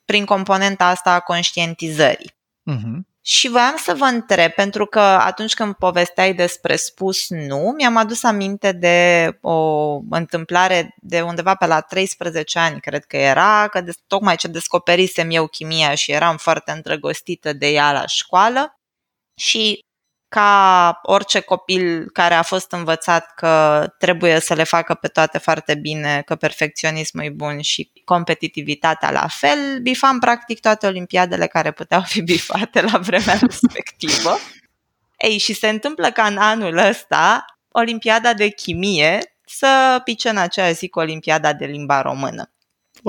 prin 0.05 0.25
componenta 0.25 0.85
asta 0.87 1.13
a 1.13 1.19
conștientizării. 1.19 2.31
Uh-huh. 2.71 3.12
Și 3.25 3.47
voiam 3.49 3.75
să 3.77 3.93
vă 3.93 4.05
întreb, 4.05 4.51
pentru 4.51 4.85
că 4.85 4.99
atunci 4.99 5.53
când 5.53 5.73
povesteai 5.73 6.33
despre 6.33 6.75
spus 6.75 7.29
nu, 7.29 7.73
mi-am 7.77 7.97
adus 7.97 8.23
aminte 8.23 8.71
de 8.71 9.29
o 9.41 9.99
întâmplare 10.09 10.95
de 11.01 11.21
undeva 11.21 11.55
pe 11.55 11.65
la 11.65 11.81
13 11.81 12.59
ani, 12.59 12.79
cred 12.79 13.05
că 13.05 13.17
era, 13.17 13.67
că 13.67 13.81
de, 13.81 13.91
tocmai 14.07 14.35
ce 14.35 14.47
descoperisem 14.47 15.29
eu 15.31 15.47
chimia 15.47 15.95
și 15.95 16.11
eram 16.11 16.37
foarte 16.37 16.71
îndrăgostită 16.71 17.53
de 17.53 17.67
ea 17.67 17.91
la 17.91 18.05
școală. 18.05 18.79
Și 19.35 19.79
ca 20.33 20.99
orice 21.01 21.39
copil 21.39 22.09
care 22.13 22.33
a 22.33 22.41
fost 22.41 22.71
învățat 22.71 23.33
că 23.35 23.85
trebuie 23.97 24.39
să 24.39 24.53
le 24.53 24.63
facă 24.63 24.93
pe 24.93 25.07
toate 25.07 25.37
foarte 25.37 25.75
bine, 25.75 26.21
că 26.25 26.35
perfecționismul 26.35 27.23
e 27.23 27.29
bun 27.29 27.61
și 27.61 27.91
competitivitatea 28.05 29.11
la 29.11 29.27
fel, 29.27 29.79
bifam 29.81 30.19
practic 30.19 30.59
toate 30.59 30.87
olimpiadele 30.87 31.47
care 31.47 31.71
puteau 31.71 32.01
fi 32.01 32.21
bifate 32.21 32.81
la 32.81 32.97
vremea 32.97 33.37
respectivă. 33.49 34.37
Ei, 35.17 35.37
și 35.37 35.53
se 35.53 35.69
întâmplă 35.69 36.11
ca 36.11 36.23
în 36.23 36.37
anul 36.37 36.77
ăsta 36.77 37.45
Olimpiada 37.71 38.33
de 38.33 38.47
chimie 38.47 39.35
să 39.45 40.01
pice 40.03 40.29
în 40.29 40.37
aceea 40.37 40.71
zi 40.71 40.89
cu 40.89 40.99
Olimpiada 40.99 41.53
de 41.53 41.65
limba 41.65 42.01
română. 42.01 42.51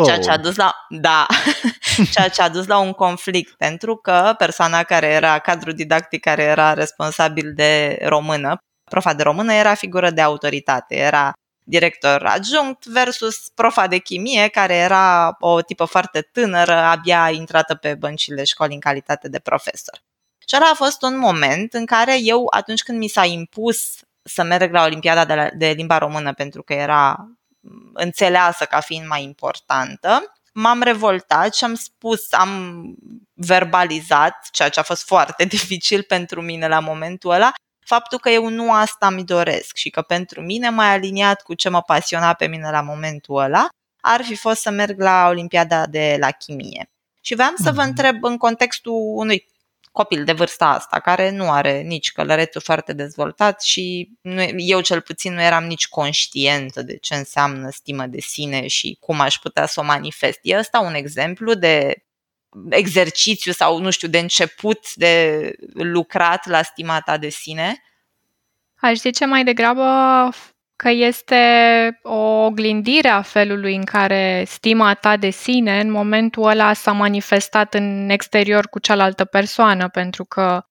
Ceea 0.05 0.19
ce 0.19 0.31
a 0.31 0.35
oh. 0.35 0.41
dus 0.41 0.57
la, 0.57 0.75
da, 0.89 1.27
ceea 2.15 2.29
ce 2.29 2.43
a 2.43 2.49
dus 2.49 2.67
la 2.67 2.79
un 2.79 2.93
conflict, 2.93 3.55
pentru 3.57 3.97
că 3.97 4.35
persoana 4.39 4.83
care 4.83 5.07
era, 5.07 5.39
cadrul 5.39 5.73
didactic 5.73 6.21
care 6.21 6.43
era 6.43 6.73
responsabil 6.73 7.53
de 7.55 7.99
română, 8.03 8.57
profa 8.91 9.15
de 9.15 9.23
română, 9.23 9.53
era 9.53 9.75
figură 9.75 10.11
de 10.11 10.21
autoritate, 10.21 10.97
era 10.97 11.33
director 11.67 12.27
adjunct 12.27 12.87
versus 12.87 13.49
profa 13.55 13.87
de 13.87 13.99
chimie, 13.99 14.49
care 14.49 14.75
era 14.75 15.37
o 15.39 15.61
tipă 15.61 15.85
foarte 15.85 16.21
tânără, 16.21 16.75
abia 16.75 17.31
intrată 17.31 17.75
pe 17.75 17.95
băncile 17.95 18.45
școlii 18.45 18.75
în 18.75 18.81
calitate 18.81 19.29
de 19.29 19.39
profesor. 19.39 20.03
Și 20.47 20.57
ăla 20.57 20.71
a 20.73 20.75
fost 20.75 21.03
un 21.03 21.19
moment 21.19 21.73
în 21.73 21.87
care 21.87 22.17
eu, 22.21 22.47
atunci 22.51 22.83
când 22.83 22.99
mi 22.99 23.09
s-a 23.09 23.25
impus 23.25 23.99
să 24.23 24.43
merg 24.43 24.73
la 24.73 24.83
Olimpiada 24.85 25.25
de, 25.25 25.35
la, 25.35 25.49
de 25.51 25.67
limba 25.67 25.99
română, 25.99 26.33
pentru 26.33 26.63
că 26.63 26.73
era 26.73 27.29
înțeleasă 27.93 28.65
ca 28.65 28.81
fiind 28.81 29.07
mai 29.07 29.23
importantă, 29.23 30.35
m-am 30.55 30.83
revoltat 30.83 31.55
și 31.55 31.65
am 31.65 31.75
spus, 31.75 32.33
am 32.33 32.85
verbalizat, 33.33 34.49
ceea 34.53 34.69
ce 34.69 34.81
a 34.81 34.83
fost 34.83 35.05
foarte 35.07 35.45
dificil 35.55 36.03
pentru 36.03 36.41
mine 36.43 36.69
la 36.69 36.81
momentul 36.81 37.31
ăla, 37.31 37.53
faptul 37.87 38.19
că 38.19 38.29
eu 38.31 38.49
nu 38.49 38.73
asta 38.73 39.11
mi 39.11 39.25
doresc 39.25 39.77
și 39.77 39.91
că 39.91 40.03
pentru 40.03 40.41
mine 40.41 40.69
mai 40.69 40.93
aliniat 40.93 41.43
cu 41.43 41.55
ce 41.55 41.69
mă 41.69 41.83
pasiona 41.83 42.33
pe 42.33 42.47
mine 42.47 42.71
la 42.71 42.81
momentul 42.81 43.39
ăla 43.39 43.69
ar 44.01 44.23
fi 44.23 44.37
fost 44.37 44.61
să 44.61 44.71
merg 44.71 45.01
la 45.01 45.27
Olimpiada 45.29 45.87
de 45.87 46.17
la 46.21 46.31
chimie. 46.31 46.89
Și 47.21 47.35
vreau 47.35 47.53
să 47.57 47.71
vă 47.73 47.81
Mhm. 47.81 47.89
întreb 47.89 48.25
în 48.25 48.37
contextul 48.37 48.93
unui 49.15 49.47
copil 49.95 50.25
de 50.25 50.33
vârsta 50.33 50.67
asta, 50.67 51.01
care 51.01 51.31
nu 51.31 51.51
are 51.51 51.81
nici 51.81 52.13
călărețul 52.13 52.61
foarte 52.61 52.93
dezvoltat 52.93 53.63
și 53.63 54.11
nu, 54.21 54.43
eu 54.57 54.81
cel 54.81 55.01
puțin 55.01 55.35
nu 55.35 55.43
eram 55.43 55.65
nici 55.65 55.89
conștientă 55.89 56.83
de 56.83 56.97
ce 56.97 57.15
înseamnă 57.15 57.71
stimă 57.71 58.07
de 58.07 58.21
sine 58.21 58.67
și 58.67 58.97
cum 59.01 59.21
aș 59.21 59.39
putea 59.39 59.67
să 59.67 59.81
o 59.81 59.85
manifest. 59.85 60.39
E 60.43 60.59
ăsta 60.59 60.81
un 60.81 60.95
exemplu 60.95 61.55
de 61.55 62.05
exercițiu 62.71 63.53
sau, 63.53 63.79
nu 63.79 63.91
știu, 63.91 64.09
de 64.09 64.19
început 64.19 64.95
de 64.95 65.51
lucrat 65.73 66.47
la 66.47 66.63
stima 66.63 67.01
ta 67.01 67.17
de 67.17 67.29
sine? 67.29 67.83
Aș 68.75 68.99
zice 68.99 69.25
mai 69.25 69.45
degrabă 69.45 69.83
că 70.77 70.89
este 70.89 71.99
o 72.03 72.45
oglindire 72.45 73.09
a 73.09 73.23
felului 73.23 73.75
în 73.77 73.85
care 73.85 74.45
stima 74.47 74.95
ta 74.95 75.17
de 75.17 75.31
sine 75.31 75.81
în 75.81 75.91
momentul 75.91 76.49
ăla 76.49 76.73
s-a 76.73 76.93
manifestat 76.93 77.75
în 77.75 78.09
exterior 78.11 78.67
cu 78.67 78.79
cealaltă 78.79 79.25
persoană, 79.25 79.89
pentru 79.89 80.25
că 80.25 80.63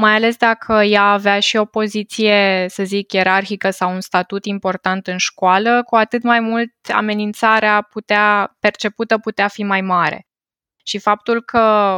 mai 0.00 0.14
ales 0.14 0.36
dacă 0.36 0.72
ea 0.72 1.02
avea 1.02 1.40
și 1.40 1.56
o 1.56 1.64
poziție, 1.64 2.66
să 2.68 2.82
zic, 2.84 3.12
ierarhică 3.12 3.70
sau 3.70 3.92
un 3.92 4.00
statut 4.00 4.44
important 4.44 5.06
în 5.06 5.16
școală, 5.16 5.82
cu 5.82 5.96
atât 5.96 6.22
mai 6.22 6.40
mult 6.40 6.70
amenințarea 6.92 7.82
putea, 7.82 8.56
percepută 8.60 9.18
putea 9.18 9.48
fi 9.48 9.62
mai 9.62 9.80
mare. 9.80 10.26
Și 10.84 10.98
faptul 10.98 11.42
că 11.42 11.96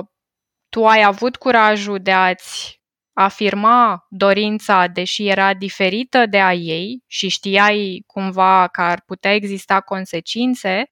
tu 0.69 0.87
ai 0.87 1.03
avut 1.03 1.37
curajul 1.37 1.99
de 1.99 2.13
a-ți 2.13 2.82
afirma 3.13 4.07
dorința, 4.09 4.87
deși 4.87 5.29
era 5.29 5.55
diferită 5.55 6.27
de 6.27 6.41
a 6.41 6.53
ei 6.53 7.03
și 7.07 7.29
știai 7.29 8.03
cumva 8.07 8.69
că 8.69 8.81
ar 8.81 9.03
putea 9.07 9.35
exista 9.35 9.81
consecințe, 9.81 10.85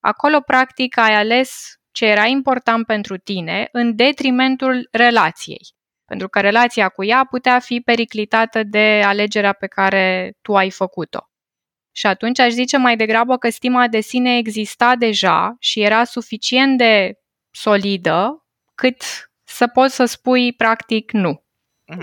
acolo 0.00 0.40
practic 0.40 0.96
ai 0.98 1.14
ales 1.14 1.78
ce 1.90 2.06
era 2.06 2.26
important 2.26 2.86
pentru 2.86 3.16
tine 3.16 3.68
în 3.72 3.96
detrimentul 3.96 4.88
relației. 4.90 5.60
Pentru 6.04 6.28
că 6.28 6.40
relația 6.40 6.88
cu 6.88 7.04
ea 7.04 7.24
putea 7.30 7.58
fi 7.58 7.80
periclitată 7.80 8.62
de 8.62 9.02
alegerea 9.04 9.52
pe 9.52 9.66
care 9.66 10.32
tu 10.42 10.56
ai 10.56 10.70
făcut-o. 10.70 11.20
Și 11.92 12.06
atunci 12.06 12.38
aș 12.38 12.50
zice 12.50 12.76
mai 12.76 12.96
degrabă 12.96 13.36
că 13.36 13.50
stima 13.50 13.88
de 13.88 14.00
sine 14.00 14.36
exista 14.36 14.96
deja 14.96 15.56
și 15.58 15.80
era 15.80 16.04
suficient 16.04 16.78
de 16.78 17.12
solidă 17.50 18.46
cât 18.74 19.02
să 19.44 19.66
poți 19.66 19.94
să 19.94 20.04
spui 20.04 20.52
practic 20.52 21.12
nu. 21.12 21.47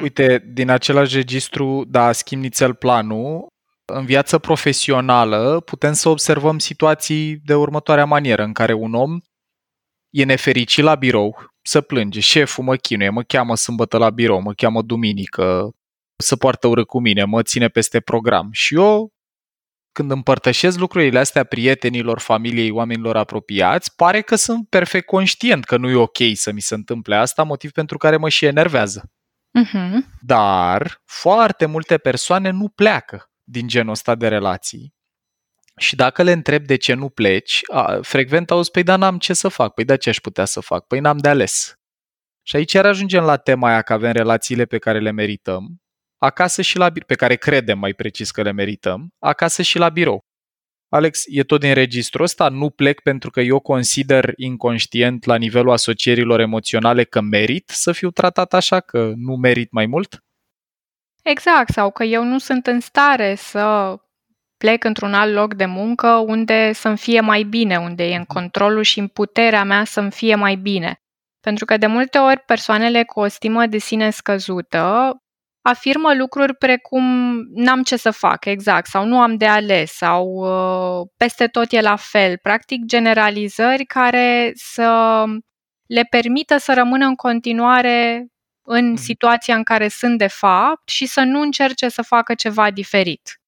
Uite, 0.01 0.43
din 0.53 0.69
același 0.69 1.15
registru, 1.15 1.83
da, 1.87 2.11
schimb 2.11 2.41
nițel 2.41 2.73
planul, 2.73 3.47
în 3.85 4.05
viața 4.05 4.37
profesională 4.37 5.59
putem 5.59 5.93
să 5.93 6.09
observăm 6.09 6.59
situații 6.59 7.35
de 7.35 7.55
următoarea 7.55 8.05
manieră, 8.05 8.43
în 8.43 8.53
care 8.53 8.73
un 8.73 8.93
om 8.93 9.19
e 10.09 10.23
nefericit 10.23 10.83
la 10.83 10.95
birou, 10.95 11.49
să 11.61 11.81
plânge, 11.81 12.19
șeful 12.19 12.63
mă 12.63 12.75
chinuie, 12.75 13.09
mă 13.09 13.23
cheamă 13.23 13.55
sâmbătă 13.55 13.97
la 13.97 14.09
birou, 14.09 14.41
mă 14.41 14.53
cheamă 14.53 14.81
duminică, 14.81 15.69
să 16.23 16.35
poartă 16.35 16.67
urât 16.67 16.87
cu 16.87 16.99
mine, 16.99 17.23
mă 17.23 17.41
ține 17.41 17.67
peste 17.67 17.99
program. 17.99 18.49
Și 18.51 18.75
eu, 18.75 19.09
când 19.91 20.11
împărtășesc 20.11 20.79
lucrurile 20.79 21.19
astea 21.19 21.43
prietenilor, 21.43 22.19
familiei, 22.19 22.71
oamenilor 22.71 23.17
apropiați, 23.17 23.95
pare 23.95 24.21
că 24.21 24.35
sunt 24.35 24.69
perfect 24.69 25.05
conștient 25.05 25.63
că 25.63 25.77
nu 25.77 25.89
e 25.89 25.95
ok 25.95 26.17
să 26.33 26.51
mi 26.51 26.61
se 26.61 26.73
întâmple 26.73 27.15
asta, 27.15 27.43
motiv 27.43 27.71
pentru 27.71 27.97
care 27.97 28.17
mă 28.17 28.29
și 28.29 28.45
enervează. 28.45 29.09
Uh-huh. 29.63 29.93
Dar 30.21 31.01
foarte 31.05 31.65
multe 31.65 31.97
persoane 31.97 32.49
nu 32.49 32.69
pleacă 32.69 33.29
din 33.43 33.67
genul 33.67 33.91
ăsta 33.91 34.15
de 34.15 34.27
relații. 34.27 34.93
Și 35.77 35.95
dacă 35.95 36.23
le 36.23 36.31
întreb 36.31 36.65
de 36.65 36.75
ce 36.75 36.93
nu 36.93 37.09
pleci, 37.09 37.61
a, 37.71 37.99
frecvent 38.01 38.51
auzi, 38.51 38.71
păi 38.71 38.83
da, 38.83 38.95
n-am 38.95 39.17
ce 39.17 39.33
să 39.33 39.47
fac, 39.47 39.73
păi 39.73 39.85
da, 39.85 39.97
ce 39.97 40.09
aș 40.09 40.17
putea 40.17 40.45
să 40.45 40.59
fac, 40.59 40.87
păi 40.87 40.99
n-am 40.99 41.17
de 41.17 41.29
ales. 41.29 41.75
Și 42.41 42.55
aici 42.55 42.73
iar 42.73 42.85
ajungem 42.85 43.23
la 43.23 43.37
tema 43.37 43.67
aia 43.67 43.81
că 43.81 43.93
avem 43.93 44.11
relațiile 44.11 44.65
pe 44.65 44.77
care 44.77 44.99
le 44.99 45.11
merităm, 45.11 45.81
acasă 46.17 46.61
și 46.61 46.77
la 46.77 46.89
birou, 46.89 47.07
pe 47.07 47.15
care 47.15 47.35
credem 47.35 47.79
mai 47.79 47.93
precis 47.93 48.31
că 48.31 48.41
le 48.41 48.51
merităm, 48.51 49.13
acasă 49.19 49.61
și 49.61 49.77
la 49.77 49.89
birou. 49.89 50.25
Alex, 50.95 51.23
e 51.25 51.43
tot 51.43 51.59
din 51.59 51.73
registrul 51.73 52.23
ăsta, 52.23 52.49
nu 52.49 52.69
plec 52.69 53.01
pentru 53.01 53.29
că 53.29 53.41
eu 53.41 53.59
consider 53.59 54.33
inconștient 54.35 55.25
la 55.25 55.35
nivelul 55.35 55.71
asocierilor 55.71 56.39
emoționale 56.39 57.03
că 57.03 57.21
merit 57.21 57.69
să 57.69 57.91
fiu 57.91 58.11
tratat 58.11 58.53
așa, 58.53 58.79
că 58.79 59.11
nu 59.15 59.35
merit 59.35 59.71
mai 59.71 59.85
mult? 59.85 60.23
Exact, 61.23 61.69
sau 61.69 61.91
că 61.91 62.03
eu 62.03 62.23
nu 62.23 62.37
sunt 62.37 62.67
în 62.67 62.79
stare 62.79 63.35
să 63.35 63.95
plec 64.57 64.83
într-un 64.83 65.13
alt 65.13 65.33
loc 65.33 65.53
de 65.53 65.65
muncă 65.65 66.07
unde 66.07 66.71
să-mi 66.73 66.97
fie 66.97 67.19
mai 67.19 67.43
bine, 67.43 67.77
unde 67.77 68.03
e 68.03 68.15
în 68.15 68.25
controlul 68.25 68.83
și 68.83 68.99
în 68.99 69.07
puterea 69.07 69.63
mea 69.63 69.83
să-mi 69.83 70.11
fie 70.11 70.35
mai 70.35 70.55
bine. 70.55 71.01
Pentru 71.39 71.65
că 71.65 71.77
de 71.77 71.87
multe 71.87 72.17
ori 72.17 72.39
persoanele 72.39 73.03
cu 73.03 73.19
o 73.19 73.27
stimă 73.27 73.65
de 73.65 73.77
sine 73.77 74.09
scăzută 74.09 75.15
afirmă 75.67 76.13
lucruri 76.13 76.55
precum 76.55 77.03
n-am 77.53 77.83
ce 77.83 77.95
să 77.97 78.11
fac, 78.11 78.45
exact, 78.45 78.87
sau 78.87 79.05
nu 79.05 79.19
am 79.19 79.37
de 79.37 79.45
ales, 79.47 79.91
sau 79.91 80.27
uh, 80.27 81.07
peste 81.17 81.47
tot 81.47 81.71
e 81.71 81.81
la 81.81 81.95
fel. 81.95 82.37
Practic 82.41 82.85
generalizări 82.85 83.85
care 83.85 84.51
să 84.55 85.23
le 85.85 86.03
permită 86.09 86.57
să 86.57 86.73
rămână 86.73 87.05
în 87.05 87.15
continuare 87.15 88.25
în 88.67 88.85
Mhm. 88.91 88.95
situația 89.01 89.55
în 89.55 89.63
care 89.63 89.87
sunt 89.87 90.17
de 90.17 90.27
fapt 90.27 90.89
și 90.89 91.05
să 91.05 91.21
nu 91.21 91.41
încerce 91.41 91.89
să 91.89 92.01
facă 92.01 92.33
ceva 92.33 92.71
diferit. 92.71 93.39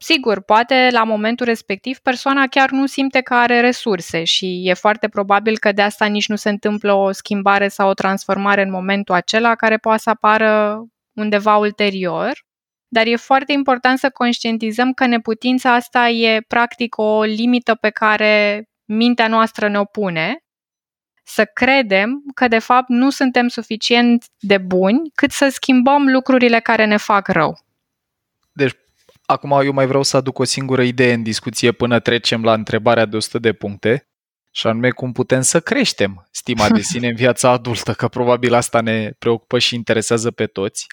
Sigur, 0.00 0.42
poate 0.42 0.88
la 0.92 1.04
momentul 1.04 1.46
respectiv 1.46 1.98
persoana 1.98 2.46
chiar 2.46 2.70
nu 2.70 2.86
simte 2.86 3.20
că 3.20 3.34
are 3.34 3.60
resurse 3.60 4.24
și 4.24 4.68
e 4.68 4.74
foarte 4.74 5.08
probabil 5.08 5.58
că 5.58 5.72
de 5.72 5.82
asta 5.82 6.06
nici 6.06 6.28
nu 6.28 6.36
se 6.36 6.48
întâmplă 6.48 6.92
o 6.92 7.12
schimbare 7.12 7.68
sau 7.68 7.88
o 7.88 7.94
transformare 7.94 8.62
în 8.62 8.70
momentul 8.70 9.14
acela 9.14 9.54
care 9.54 9.76
poate 9.76 10.00
să 10.00 10.10
apară 10.10 10.82
undeva 11.18 11.56
ulterior. 11.56 12.32
Dar 12.88 13.06
e 13.06 13.16
foarte 13.16 13.52
important 13.52 13.98
să 13.98 14.10
conștientizăm 14.10 14.92
că 14.92 15.06
neputința 15.06 15.74
asta 15.74 16.08
e 16.08 16.40
practic 16.40 16.98
o 16.98 17.22
limită 17.22 17.74
pe 17.74 17.90
care 17.90 18.64
mintea 18.84 19.28
noastră 19.28 19.68
ne 19.68 19.78
opune 19.78 20.38
să 21.24 21.44
credem 21.44 22.22
că 22.34 22.48
de 22.48 22.58
fapt 22.58 22.88
nu 22.88 23.10
suntem 23.10 23.48
suficient 23.48 24.24
de 24.38 24.58
buni 24.58 25.10
cât 25.14 25.30
să 25.30 25.48
schimbăm 25.48 26.08
lucrurile 26.08 26.60
care 26.60 26.84
ne 26.84 26.96
fac 26.96 27.28
rău. 27.28 27.58
Deci, 28.52 28.74
acum 29.26 29.50
eu 29.50 29.72
mai 29.72 29.86
vreau 29.86 30.02
să 30.02 30.16
aduc 30.16 30.38
o 30.38 30.44
singură 30.44 30.82
idee 30.82 31.12
în 31.12 31.22
discuție 31.22 31.72
până 31.72 32.00
trecem 32.00 32.44
la 32.44 32.52
întrebarea 32.52 33.04
de 33.04 33.16
100 33.16 33.38
de 33.38 33.52
puncte, 33.52 34.08
și 34.50 34.66
anume 34.66 34.90
cum 34.90 35.12
putem 35.12 35.40
să 35.40 35.60
creștem 35.60 36.28
stima 36.30 36.68
de 36.68 36.80
sine 36.80 37.08
în 37.08 37.14
viața 37.14 37.50
adultă, 37.50 37.92
că 37.92 38.08
probabil 38.08 38.54
asta 38.54 38.80
ne 38.80 39.10
preocupă 39.18 39.58
și 39.58 39.74
interesează 39.74 40.30
pe 40.30 40.46
toți. 40.46 40.86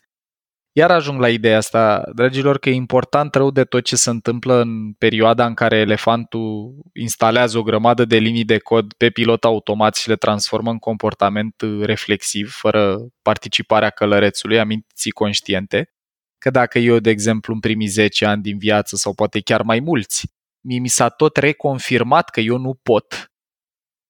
Iar 0.78 0.92
ajung 0.92 1.20
la 1.20 1.30
ideea 1.30 1.58
asta, 1.58 2.04
dragilor, 2.14 2.58
că 2.58 2.70
e 2.70 2.74
important 2.74 3.36
rău 3.36 3.52
de 3.52 3.64
tot 3.64 3.84
ce 3.84 3.96
se 3.96 4.10
întâmplă 4.10 4.54
în 4.62 4.94
perioada 4.94 5.46
în 5.46 5.54
care 5.54 5.78
elefantul 5.78 6.76
instalează 6.94 7.58
o 7.58 7.64
grămadă 7.64 8.06
de 8.06 8.18
linii 8.18 8.46
de 8.46 8.58
cod 8.58 8.94
pe 8.94 9.10
pilot 9.10 9.44
automat 9.44 9.96
și 9.96 10.08
le 10.08 10.16
transformă 10.16 10.72
în 10.72 10.78
comportament 10.78 11.56
reflexiv, 11.82 12.52
fără 12.52 12.98
participarea 13.22 13.90
călărețului, 13.90 14.60
a 14.60 14.64
minții 14.64 15.12
conștiente. 15.12 15.94
Că 16.38 16.50
dacă 16.50 16.80
eu, 16.80 17.00
de 17.00 17.10
exemplu, 17.10 17.54
în 17.54 17.60
primii 17.60 17.88
10 17.88 18.26
ani 18.26 18.42
din 18.42 18.58
viață, 18.58 18.96
sau 18.96 19.14
poate 19.14 19.40
chiar 19.40 19.62
mai 19.62 19.80
mulți, 19.80 20.28
mie 20.62 20.80
mi 20.80 20.88
s-a 20.88 21.10
tot 21.10 21.38
reconfirmat 21.38 22.30
că 22.30 22.40
eu 22.40 22.58
nu 22.58 22.74
pot, 22.74 23.32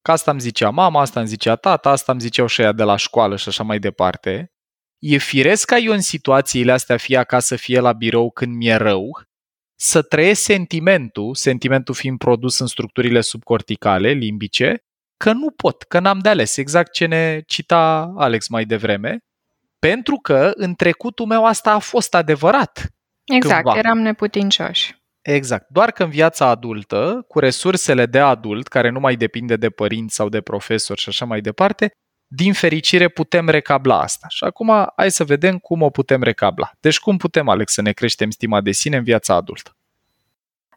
că 0.01 0.11
asta 0.11 0.31
îmi 0.31 0.39
zicea 0.39 0.69
mama, 0.69 1.01
asta 1.01 1.19
îmi 1.19 1.29
zicea 1.29 1.55
tata, 1.55 1.89
asta 1.89 2.11
îmi 2.11 2.21
ziceau 2.21 2.47
și 2.47 2.61
ea 2.61 2.71
de 2.71 2.83
la 2.83 2.95
școală 2.95 3.35
și 3.35 3.49
așa 3.49 3.63
mai 3.63 3.79
departe, 3.79 4.54
e 4.99 5.17
firesc 5.17 5.65
ca 5.65 5.77
eu 5.77 5.91
în 5.91 6.01
situațiile 6.01 6.71
astea, 6.71 6.97
fie 6.97 7.17
acasă, 7.17 7.55
fie 7.55 7.79
la 7.79 7.93
birou, 7.93 8.31
când 8.31 8.55
mi-e 8.55 8.75
rău, 8.75 9.21
să 9.75 10.01
trăiesc 10.01 10.41
sentimentul, 10.41 11.35
sentimentul 11.35 11.93
fiind 11.93 12.17
produs 12.17 12.59
în 12.59 12.67
structurile 12.67 13.21
subcorticale, 13.21 14.11
limbice, 14.11 14.83
că 15.17 15.31
nu 15.31 15.51
pot, 15.51 15.83
că 15.83 15.99
n-am 15.99 16.19
de 16.19 16.29
ales, 16.29 16.57
exact 16.57 16.91
ce 16.91 17.05
ne 17.05 17.41
cita 17.45 18.13
Alex 18.17 18.47
mai 18.47 18.65
devreme, 18.65 19.17
pentru 19.79 20.15
că 20.15 20.51
în 20.53 20.73
trecutul 20.73 21.25
meu 21.25 21.45
asta 21.45 21.71
a 21.71 21.79
fost 21.79 22.13
adevărat. 22.13 22.85
Exact, 23.23 23.63
Cândva. 23.63 23.79
eram 23.79 23.99
neputincioși. 23.99 24.95
Exact. 25.21 25.69
Doar 25.69 25.91
că 25.91 26.03
în 26.03 26.09
viața 26.09 26.47
adultă, 26.47 27.25
cu 27.27 27.39
resursele 27.39 28.05
de 28.05 28.19
adult, 28.19 28.67
care 28.67 28.89
nu 28.89 28.99
mai 28.99 29.15
depinde 29.15 29.55
de 29.55 29.69
părinți 29.69 30.15
sau 30.15 30.29
de 30.29 30.41
profesori 30.41 30.99
și 30.99 31.09
așa 31.09 31.25
mai 31.25 31.41
departe, 31.41 31.91
din 32.27 32.53
fericire 32.53 33.07
putem 33.07 33.49
recabla 33.49 33.99
asta. 33.99 34.27
Și 34.29 34.43
acum 34.43 34.91
hai 34.95 35.11
să 35.11 35.23
vedem 35.23 35.57
cum 35.57 35.81
o 35.81 35.89
putem 35.89 36.23
recabla. 36.23 36.71
Deci 36.79 36.99
cum 36.99 37.17
putem, 37.17 37.49
Alex, 37.49 37.73
să 37.73 37.81
ne 37.81 37.91
creștem 37.91 38.29
stima 38.29 38.61
de 38.61 38.71
sine 38.71 38.97
în 38.97 39.03
viața 39.03 39.33
adultă? 39.33 39.75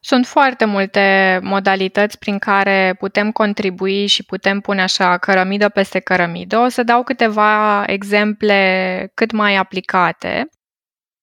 Sunt 0.00 0.26
foarte 0.26 0.64
multe 0.64 1.38
modalități 1.42 2.18
prin 2.18 2.38
care 2.38 2.94
putem 2.98 3.32
contribui 3.32 4.06
și 4.06 4.24
putem 4.24 4.60
pune 4.60 4.82
așa 4.82 5.18
cărămidă 5.18 5.68
peste 5.68 5.98
cărămidă. 5.98 6.58
O 6.58 6.68
să 6.68 6.82
dau 6.82 7.02
câteva 7.02 7.84
exemple 7.86 9.10
cât 9.14 9.32
mai 9.32 9.56
aplicate. 9.56 10.48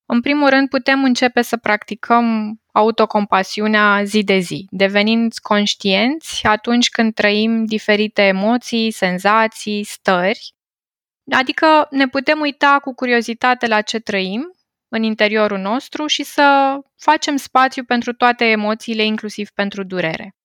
În 0.06 0.22
primul 0.22 0.50
rând, 0.50 0.70
putem 0.70 1.04
începe 1.04 1.42
să 1.42 1.58
practicăm 1.58 2.56
autocompasiunea 2.72 4.04
zi 4.04 4.24
de 4.24 4.38
zi, 4.38 4.68
devenind 4.70 5.34
conștienți 5.38 6.46
atunci 6.46 6.90
când 6.90 7.14
trăim 7.14 7.66
diferite 7.66 8.22
emoții, 8.22 8.92
senzații, 8.92 9.84
stări. 9.84 10.54
Adică 11.32 11.88
ne 11.90 12.08
putem 12.08 12.40
uita 12.40 12.80
cu 12.82 12.94
curiozitate 12.94 13.68
la 13.68 13.82
ce 13.82 14.00
trăim 14.00 14.56
în 14.90 15.04
interiorul 15.04 15.58
nostru 15.58 16.08
și 16.08 16.24
să 16.24 16.78
facem 16.98 17.36
spațiu 17.36 17.84
pentru 17.84 18.14
toate 18.14 18.46
emoțiile, 18.46 19.04
inclusiv 19.04 19.50
pentru 19.50 19.84
durere. 19.84 20.36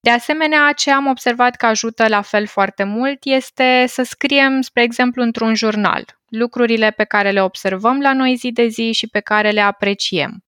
De 0.00 0.10
asemenea, 0.10 0.72
ce 0.72 0.90
am 0.90 1.06
observat 1.06 1.56
că 1.56 1.66
ajută 1.66 2.08
la 2.08 2.22
fel 2.22 2.46
foarte 2.46 2.84
mult 2.84 3.18
este 3.22 3.84
să 3.88 4.02
scriem, 4.02 4.60
spre 4.60 4.82
exemplu, 4.82 5.22
într-un 5.22 5.54
jurnal, 5.54 6.15
lucrurile 6.28 6.90
pe 6.90 7.04
care 7.04 7.30
le 7.30 7.42
observăm 7.42 8.00
la 8.00 8.12
noi 8.12 8.34
zi 8.34 8.52
de 8.52 8.66
zi 8.66 8.92
și 8.92 9.08
pe 9.08 9.20
care 9.20 9.50
le 9.50 9.60
apreciem. 9.60 10.40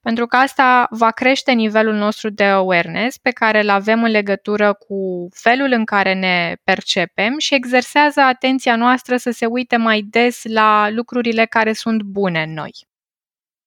Pentru 0.00 0.26
că 0.26 0.36
asta 0.36 0.86
va 0.90 1.10
crește 1.10 1.52
nivelul 1.52 1.94
nostru 1.94 2.30
de 2.30 2.44
awareness 2.44 3.18
pe 3.18 3.30
care 3.30 3.60
îl 3.60 3.68
avem 3.68 4.02
în 4.02 4.10
legătură 4.10 4.72
cu 4.72 5.28
felul 5.34 5.72
în 5.72 5.84
care 5.84 6.14
ne 6.14 6.56
percepem 6.64 7.38
și 7.38 7.54
exersează 7.54 8.20
atenția 8.20 8.76
noastră 8.76 9.16
să 9.16 9.30
se 9.30 9.46
uite 9.46 9.76
mai 9.76 10.02
des 10.02 10.40
la 10.44 10.90
lucrurile 10.90 11.44
care 11.44 11.72
sunt 11.72 12.02
bune 12.02 12.42
în 12.42 12.52
noi. 12.52 12.70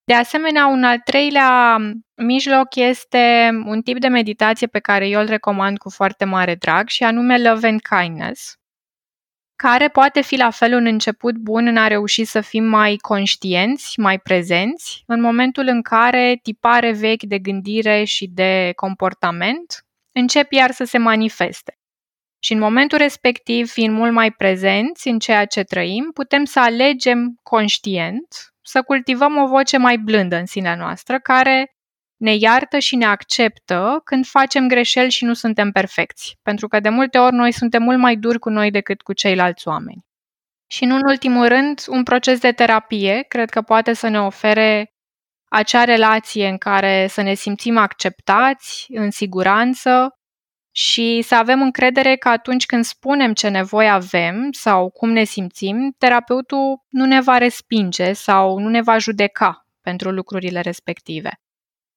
De 0.04 0.14
asemenea, 0.14 0.68
un 0.68 0.84
al 0.84 1.00
treilea 1.00 1.78
mijloc 2.16 2.76
este 2.76 3.50
un 3.66 3.82
tip 3.82 4.00
de 4.00 4.08
meditație 4.08 4.68
pe 4.68 4.80
care 4.80 5.08
eu 5.08 5.20
îl 5.20 5.28
recomand 5.28 5.78
cu 5.78 5.90
foarte 5.90 6.26
mare 6.26 6.56
drag 6.56 6.88
și 6.88 7.04
anume 7.04 7.38
Love 7.38 7.68
and 7.68 7.82
Kindness, 7.82 8.56
care 9.62 9.88
poate 9.88 10.21
fi 10.21 10.36
la 10.36 10.50
fel 10.50 10.74
un 10.74 10.86
început 10.86 11.36
bun 11.36 11.67
în 11.67 11.78
a 11.78 11.88
reuși 11.88 12.24
să 12.24 12.41
fim 12.41 12.63
mai 12.63 12.95
conștienți, 12.95 14.00
mai 14.00 14.19
prezenți, 14.19 15.04
în 15.06 15.21
momentul 15.21 15.67
în 15.67 15.82
care 15.82 16.39
tipare 16.43 16.91
vechi 16.91 17.24
de 17.24 17.39
gândire 17.39 18.04
și 18.04 18.28
de 18.28 18.71
comportament 18.76 19.86
încep 20.12 20.52
iar 20.52 20.71
să 20.71 20.84
se 20.84 20.97
manifeste. 20.97 21.80
Și 22.39 22.54
în 22.54 22.60
momentul 22.60 22.97
respectiv, 22.97 23.69
fiind 23.69 23.95
mult 23.95 24.12
mai 24.12 24.32
prezenți 24.32 25.08
în 25.08 25.19
ceea 25.19 25.45
ce 25.45 25.63
trăim, 25.63 26.12
putem 26.13 26.43
să 26.43 26.60
alegem 26.60 27.39
conștient 27.43 28.28
să 28.62 28.82
cultivăm 28.82 29.38
o 29.38 29.47
voce 29.47 29.78
mai 29.78 29.97
blândă 29.97 30.36
în 30.36 30.45
sinea 30.45 30.76
noastră, 30.76 31.19
care 31.19 31.76
ne 32.22 32.36
iartă 32.36 32.80
și 32.80 32.96
ne 32.96 33.06
acceptă 33.06 34.02
când 34.04 34.26
facem 34.26 34.68
greșeli 34.68 35.12
și 35.12 35.26
nu 35.26 35.34
suntem 35.34 35.72
perfecți. 35.72 36.38
Pentru 36.42 36.68
că 36.68 36.80
de 36.80 36.90
multe 36.90 37.18
ori 37.18 37.36
noi 37.36 37.52
suntem 37.52 37.84
mult 37.84 37.98
mai 37.98 38.16
duri 38.16 38.40
cu 38.40 38.50
noi 38.50 38.72
decât 38.72 39.02
cu 39.02 39.14
ceilalți 39.14 39.68
oameni. 39.68 40.06
Și 40.68 40.86
nu 40.86 40.96
în 40.96 41.02
ultimul 41.06 41.48
rând, 41.48 41.84
un 41.88 42.04
proces 42.04 42.40
de 42.40 42.52
terapie 42.52 43.26
cred 43.28 43.50
că 43.50 43.62
poate 43.62 43.94
să 43.94 44.08
ne 44.08 44.22
ofere 44.22 44.94
acea 45.50 45.84
relație 45.84 46.48
în 46.48 46.58
care 46.58 47.08
să 47.10 47.22
ne 47.22 47.34
simțim 47.34 47.78
acceptați, 47.78 48.86
în 48.90 49.12
siguranță 49.12 50.16
și 50.72 51.22
să 51.22 51.36
avem 51.36 51.62
încredere 51.62 52.16
că 52.16 52.30
atunci 52.30 52.66
când 52.66 52.84
spunem 52.84 53.34
ce 53.34 53.48
nevoie 53.48 53.88
avem 53.88 54.48
sau 54.52 54.90
cum 54.90 55.10
ne 55.10 55.24
simțim, 55.24 55.96
terapeutul 55.98 56.86
nu 56.90 57.06
ne 57.06 57.22
va 57.22 57.38
respinge 57.38 58.14
sau 58.14 58.58
nu 58.58 58.70
ne 58.70 58.82
va 58.82 58.98
judeca 58.98 59.66
pentru 59.82 60.12
lucrurile 60.12 60.60
respective. 60.60 61.41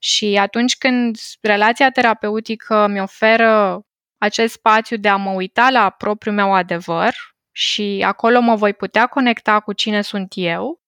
Și 0.06 0.36
atunci 0.40 0.76
când 0.76 1.16
relația 1.40 1.90
terapeutică 1.90 2.86
mi 2.86 3.00
oferă 3.00 3.80
acest 4.18 4.52
spațiu 4.52 4.96
de 4.96 5.08
a 5.08 5.16
mă 5.16 5.30
uita 5.30 5.70
la 5.70 5.90
propriul 5.90 6.34
meu 6.34 6.54
adevăr 6.54 7.14
și 7.52 8.02
acolo 8.06 8.40
mă 8.40 8.54
voi 8.54 8.74
putea 8.74 9.06
conecta 9.06 9.60
cu 9.60 9.72
cine 9.72 10.02
sunt 10.02 10.32
eu 10.34 10.80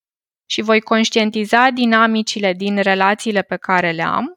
și 0.47 0.63
voi 0.63 0.81
conștientiza 0.81 1.71
dinamicile 1.71 2.53
din 2.53 2.77
relațiile 2.77 3.43
pe 3.43 3.57
care 3.57 3.91
le 3.91 4.03
am, 4.03 4.35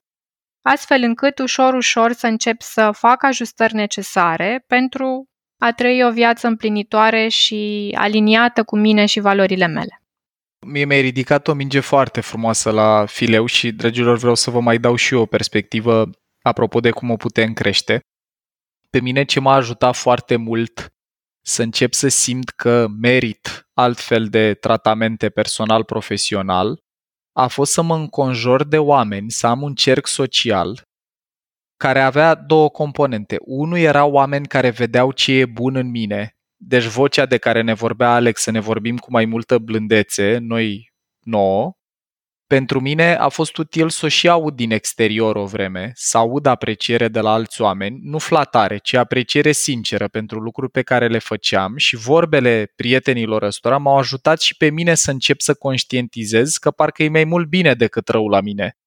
astfel 0.62 1.04
încât 1.04 1.40
ușor, 1.40 1.74
ușor 1.74 2.12
să 2.12 2.28
încep 2.28 2.62
să 2.62 2.92
fac 2.92 3.24
ajustări 3.24 3.74
necesare 3.74 4.64
pentru 4.68 5.26
a 5.58 5.72
trăi 5.72 6.04
o 6.04 6.12
viață 6.12 6.48
împlinitoare 6.48 7.28
și 7.28 7.92
aliniată 7.98 8.64
cu 8.64 8.78
mine 8.78 9.06
și 9.06 9.20
valorile 9.20 9.68
mele. 9.68 9.99
Mie 10.66 10.86
mi-ai 10.86 11.02
ridicat 11.02 11.48
o 11.48 11.54
minge 11.54 11.80
foarte 11.80 12.22
frumoasă 12.22 12.72
la 12.72 13.06
fileu 13.06 13.46
și, 13.46 13.72
dragilor, 13.72 14.18
vreau 14.18 14.36
să 14.36 14.50
vă 14.52 14.60
mai 14.60 14.78
dau 14.78 14.96
și 14.96 15.14
eu 15.14 15.22
o 15.22 15.26
perspectivă 15.26 16.10
apropo 16.42 16.80
de 16.80 16.92
cum 16.92 17.10
o 17.10 17.16
putem 17.16 17.54
crește. 17.54 18.00
Pe 18.90 19.00
mine 19.00 19.24
ce 19.24 19.40
m-a 19.40 19.54
ajutat 19.54 19.96
foarte 19.96 20.36
mult 20.36 20.94
să 21.46 21.62
încep 21.62 21.94
să 21.94 22.08
simt 22.08 22.50
că 22.50 22.88
merit 22.88 23.68
altfel 23.74 24.28
de 24.28 24.54
tratamente 24.54 25.30
personal-profesional 25.30 26.80
a 27.34 27.48
fost 27.48 27.72
să 27.72 27.82
mă 27.82 27.96
înconjor 27.96 28.64
de 28.64 28.78
oameni, 28.78 29.32
să 29.32 29.48
am 29.48 29.62
un 29.62 29.76
cerc 29.76 30.08
social 30.08 30.82
care 31.78 32.02
avea 32.02 32.36
două 32.36 32.70
componente. 32.70 33.38
Unul 33.40 33.78
era 33.78 34.06
oameni 34.06 34.48
care 34.48 34.70
vedeau 34.70 35.12
ce 35.12 35.32
e 35.32 35.46
bun 35.46 35.76
în 35.76 35.90
mine, 35.90 36.39
deci 36.62 36.86
vocea 36.86 37.26
de 37.26 37.38
care 37.38 37.62
ne 37.62 37.74
vorbea 37.74 38.14
Alex, 38.14 38.42
să 38.42 38.52
ne 38.52 38.60
vorbim 38.60 38.98
cu 38.98 39.12
mai 39.12 39.26
multă 39.26 39.58
blândețe, 39.58 40.38
noi 40.38 40.92
nouă, 41.20 41.74
pentru 42.48 42.80
mine 42.80 43.16
a 43.16 43.30
fost 43.30 43.58
util 43.58 43.90
să 43.90 44.06
o 44.06 44.10
și 44.10 44.30
aud 44.30 44.56
din 44.56 44.72
exterior 44.72 45.36
o 45.36 45.46
vreme, 45.46 45.92
să 45.96 46.18
aud 46.18 46.46
apreciere 46.46 47.08
de 47.08 47.20
la 47.20 47.32
alți 47.32 47.62
oameni, 47.62 48.00
nu 48.02 48.18
flatare, 48.18 48.78
ci 48.78 48.94
apreciere 48.94 49.52
sinceră 49.52 50.08
pentru 50.08 50.40
lucruri 50.40 50.72
pe 50.72 50.82
care 50.82 51.08
le 51.08 51.18
făceam 51.20 51.78
și 51.78 51.96
vorbele 51.96 52.72
prietenilor 52.76 53.44
ăstora 53.44 53.78
m-au 53.78 53.98
ajutat 53.98 54.42
și 54.42 54.56
pe 54.58 54.70
mine 54.70 54.96
să 54.96 55.12
încep 55.12 55.40
să 55.40 55.54
conștientizez 55.54 56.58
că 56.58 56.72
parcă 56.72 57.04
e 57.04 57.10
mai 57.10 57.24
mult 57.24 57.48
bine 57.48 57.74
decât 57.74 58.08
rău 58.08 58.28
la 58.28 58.42
mine. 58.42 58.78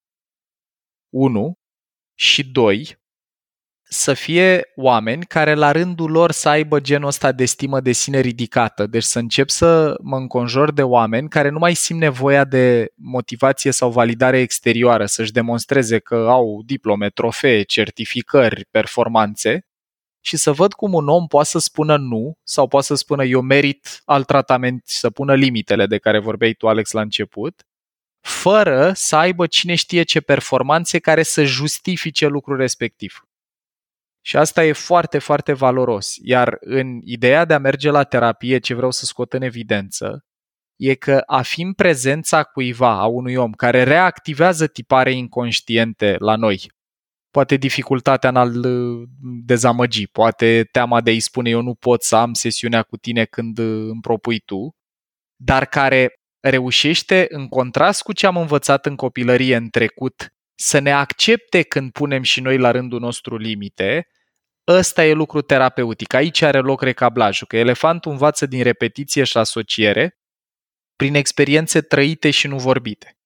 1. 1.13 1.55
Și 2.15 2.51
2 2.51 3.02
să 3.93 4.15
fie 4.15 4.63
oameni 4.77 5.25
care 5.25 5.55
la 5.55 5.73
rândul 5.73 6.11
lor 6.11 6.31
să 6.31 6.49
aibă 6.49 6.81
genul 6.81 7.09
ăsta 7.09 7.33
de 7.33 7.45
stimă 7.45 7.81
de 7.81 7.93
sine 7.93 8.21
ridicată. 8.21 8.87
Deci 8.87 9.03
să 9.03 9.19
încep 9.19 9.49
să 9.49 9.97
mă 10.03 10.17
înconjor 10.17 10.73
de 10.73 10.83
oameni 10.83 11.29
care 11.29 11.49
nu 11.49 11.59
mai 11.59 11.75
simt 11.75 12.01
nevoia 12.01 12.45
de 12.45 12.93
motivație 12.95 13.71
sau 13.71 13.91
validare 13.91 14.39
exterioară, 14.39 15.07
să-și 15.07 15.33
demonstreze 15.33 15.99
că 15.99 16.15
au 16.15 16.63
diplome, 16.65 17.09
trofee, 17.09 17.63
certificări, 17.63 18.67
performanțe 18.71 19.67
și 20.21 20.37
să 20.37 20.53
văd 20.53 20.73
cum 20.73 20.93
un 20.93 21.09
om 21.09 21.27
poate 21.27 21.49
să 21.49 21.59
spună 21.59 21.97
nu 21.97 22.39
sau 22.43 22.69
poate 22.69 22.87
să 22.87 22.95
spună 22.95 23.25
eu 23.25 23.41
merit 23.41 24.03
alt 24.05 24.27
tratament, 24.27 24.83
să 24.87 25.11
pună 25.11 25.35
limitele 25.35 25.87
de 25.87 25.99
care 25.99 26.19
vorbeai 26.19 26.53
tu, 26.53 26.69
Alex, 26.69 26.91
la 26.91 27.01
început, 27.01 27.63
fără 28.21 28.93
să 28.95 29.17
aibă 29.17 29.47
cine 29.47 29.75
știe 29.75 30.03
ce 30.03 30.21
performanțe 30.21 30.99
care 30.99 31.23
să 31.23 31.45
justifice 31.45 32.27
lucrul 32.27 32.57
respectiv. 32.57 33.27
Și 34.25 34.37
asta 34.37 34.65
e 34.65 34.73
foarte, 34.73 35.19
foarte 35.19 35.53
valoros. 35.53 36.17
Iar 36.23 36.57
în 36.61 37.01
ideea 37.05 37.45
de 37.45 37.55
a 37.55 37.59
merge 37.59 37.91
la 37.91 38.05
terapie, 38.05 38.59
ce 38.59 38.75
vreau 38.75 38.91
să 38.91 39.05
scot 39.05 39.33
în 39.33 39.43
evidență, 39.43 40.25
e 40.77 40.95
că 40.95 41.23
a 41.27 41.43
fi 41.43 41.63
în 41.63 41.73
prezența 41.73 42.43
cuiva, 42.43 43.01
a 43.01 43.07
unui 43.07 43.35
om 43.35 43.53
care 43.53 43.83
reactivează 43.83 44.67
tipare 44.67 45.13
inconștiente 45.13 46.17
la 46.19 46.37
noi, 46.37 46.71
poate 47.31 47.57
dificultatea 47.57 48.29
în 48.29 48.37
a-l 48.37 48.65
uh, 48.65 49.09
dezamăgi, 49.45 50.07
poate 50.07 50.69
teama 50.73 51.01
de 51.01 51.11
a-i 51.11 51.21
spune 51.21 51.51
eu 51.51 51.61
nu 51.61 51.75
pot 51.75 52.03
să 52.03 52.17
am 52.17 52.33
sesiunea 52.33 52.83
cu 52.83 52.97
tine 52.97 53.25
când 53.25 53.59
uh, 53.59 53.89
îmi 53.91 54.01
propui 54.01 54.39
tu, 54.41 54.71
dar 55.37 55.67
care 55.67 56.13
reușește, 56.41 57.27
în 57.29 57.49
contrast 57.49 58.03
cu 58.03 58.13
ce 58.13 58.27
am 58.27 58.37
învățat 58.37 58.87
în 58.87 58.97
copilărie 58.97 59.57
în 59.57 59.69
trecut, 59.69 60.35
să 60.55 60.79
ne 60.79 60.93
accepte 60.93 61.63
când 61.63 61.93
punem 61.93 62.23
și 62.23 62.41
noi 62.41 62.59
la 62.59 62.71
rândul 62.71 63.01
nostru 63.01 63.37
limite, 63.37 64.07
ăsta 64.69 65.05
e 65.05 65.13
lucru 65.13 65.41
terapeutic. 65.41 66.15
Aici 66.15 66.43
are 66.43 66.59
loc 66.59 66.83
recablajul, 66.83 67.47
că 67.47 67.57
elefantul 67.57 68.13
învață 68.13 68.47
din 68.47 68.63
repetiție 68.63 69.25
și 69.25 69.37
asociere 69.37 70.17
prin 70.97 71.15
experiențe 71.15 71.81
trăite 71.81 72.31
și 72.31 72.47
nu 72.47 72.59
vorbite. 72.59 73.17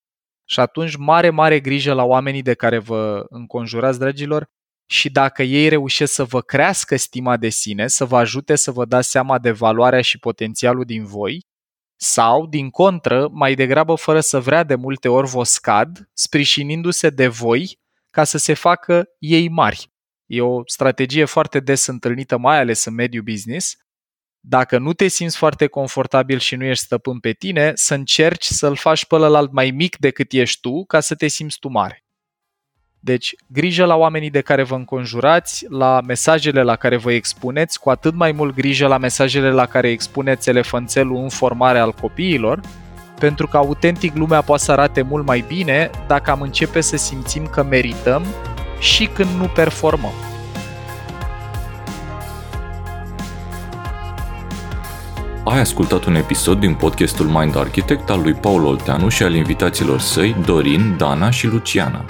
Și 0.45 0.61
atunci 0.61 0.97
mare, 0.97 1.31
mare 1.31 1.61
grijă 1.61 1.93
la 1.93 2.05
oamenii 2.05 2.43
de 2.43 2.55
care 2.55 2.79
vă 2.79 3.25
înconjurați, 3.29 3.99
dragilor, 3.99 4.47
și 4.91 5.11
dacă 5.11 5.43
ei 5.43 5.69
reușesc 5.69 6.13
să 6.13 6.25
vă 6.25 6.41
crească 6.41 6.97
stima 6.97 7.37
de 7.37 7.49
sine, 7.49 7.89
să 7.89 8.05
vă 8.05 8.17
ajute 8.17 8.55
să 8.55 8.71
vă 8.71 8.85
dați 8.85 9.11
seama 9.11 9.39
de 9.39 9.51
valoarea 9.51 10.01
și 10.01 10.19
potențialul 10.19 10.85
din 10.85 11.05
voi, 11.05 11.47
sau, 11.97 12.47
din 12.47 12.71
contră, 12.71 13.29
mai 13.33 13.55
degrabă 13.55 13.95
fără 13.95 14.21
să 14.21 14.41
vrea 14.41 14.63
de 14.63 14.75
multe 14.75 15.09
ori 15.09 15.29
vă 15.29 15.43
scad, 15.45 16.09
sprijinindu-se 16.13 17.11
de 17.11 17.27
voi 17.27 17.79
ca 18.11 18.25
să 18.25 18.39
se 18.39 18.55
facă 18.55 19.09
ei 19.19 19.49
mari. 19.49 19.91
E 20.27 20.41
o 20.41 20.63
strategie 20.67 21.25
foarte 21.25 21.61
des 21.61 21.87
întâlnită, 21.87 22.39
mai 22.39 22.59
ales 22.59 22.85
în 22.85 22.95
mediul 22.95 23.23
business. 23.23 23.77
Dacă 24.41 24.79
nu 24.79 24.93
te 24.93 25.09
simți 25.09 25.37
foarte 25.37 25.67
confortabil 25.67 26.39
și 26.39 26.55
nu 26.57 26.65
ești 26.65 26.85
stăpân 26.85 27.21
pe 27.21 27.33
tine, 27.33 27.73
să 27.75 27.95
încerci 27.95 28.45
să-l 28.45 28.77
faci 28.77 29.07
pe 29.07 29.15
ălalt 29.15 29.53
mai 29.53 29.71
mic 29.71 29.97
decât 29.97 30.33
ești 30.33 30.61
tu, 30.61 30.85
ca 30.85 31.01
să 31.01 31.15
te 31.15 31.27
simți 31.27 31.59
tu 31.59 31.69
mare. 31.69 32.06
Deci, 33.07 33.35
grijă 33.47 33.85
la 33.85 33.97
oamenii 33.97 34.31
de 34.31 34.41
care 34.41 34.63
vă 34.63 34.75
înconjurați, 34.75 35.67
la 35.69 36.01
mesajele 36.07 36.63
la 36.63 36.77
care 36.77 36.97
vă 36.97 37.13
expuneți, 37.13 37.81
cu 37.81 37.91
atât 37.91 38.15
mai 38.15 38.33
mult 38.33 38.55
grijă 38.55 38.87
la 38.87 38.99
mesajele 38.99 39.51
la 39.51 39.67
care 39.67 39.89
expuneți 39.91 40.49
elefanțelul 40.49 41.17
în 41.17 41.29
formare 41.29 41.79
al 41.79 41.93
copiilor, 41.93 42.61
pentru 43.19 43.47
că 43.47 43.57
autentic 43.57 44.15
lumea 44.15 44.41
poate 44.41 44.63
să 44.63 44.73
arate 44.73 45.03
mult 45.03 45.27
mai 45.27 45.45
bine 45.49 45.91
dacă 46.07 46.31
am 46.31 46.41
începe 46.41 46.81
să 46.81 46.97
simțim 46.97 47.47
că 47.47 47.63
merităm 47.63 48.23
și 48.79 49.07
când 49.07 49.31
nu 49.39 49.47
performăm. 49.47 50.15
Ai 55.45 55.61
ascultat 55.61 56.05
un 56.05 56.15
episod 56.15 56.61
din 56.61 56.75
podcastul 56.75 57.27
Mind 57.27 57.57
Architect 57.57 58.11
al 58.11 58.21
lui 58.21 58.35
Paul 58.35 58.65
Olteanu 58.65 59.09
și 59.09 59.23
al 59.23 59.35
invitaților 59.35 60.01
săi, 60.01 60.37
Dorin, 60.45 60.97
Dana 60.97 61.31
și 61.31 61.47
Luciana. 61.47 62.05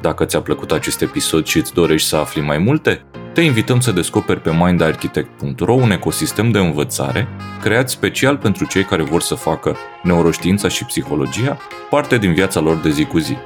Dacă 0.00 0.24
ți-a 0.24 0.40
plăcut 0.40 0.72
acest 0.72 1.02
episod 1.02 1.46
și 1.46 1.58
îți 1.58 1.74
dorești 1.74 2.08
să 2.08 2.16
afli 2.16 2.42
mai 2.42 2.58
multe, 2.58 3.02
te 3.32 3.40
invităm 3.40 3.80
să 3.80 3.92
descoperi 3.92 4.40
pe 4.40 4.50
mindarchitect.ro 4.54 5.72
un 5.72 5.90
ecosistem 5.90 6.50
de 6.50 6.58
învățare 6.58 7.28
creat 7.62 7.90
special 7.90 8.36
pentru 8.36 8.66
cei 8.66 8.84
care 8.84 9.02
vor 9.02 9.20
să 9.20 9.34
facă 9.34 9.76
neuroștiința 10.02 10.68
și 10.68 10.84
psihologia 10.84 11.58
parte 11.90 12.18
din 12.18 12.32
viața 12.32 12.60
lor 12.60 12.76
de 12.76 12.90
zi 12.90 13.04
cu 13.04 13.18
zi. 13.18 13.36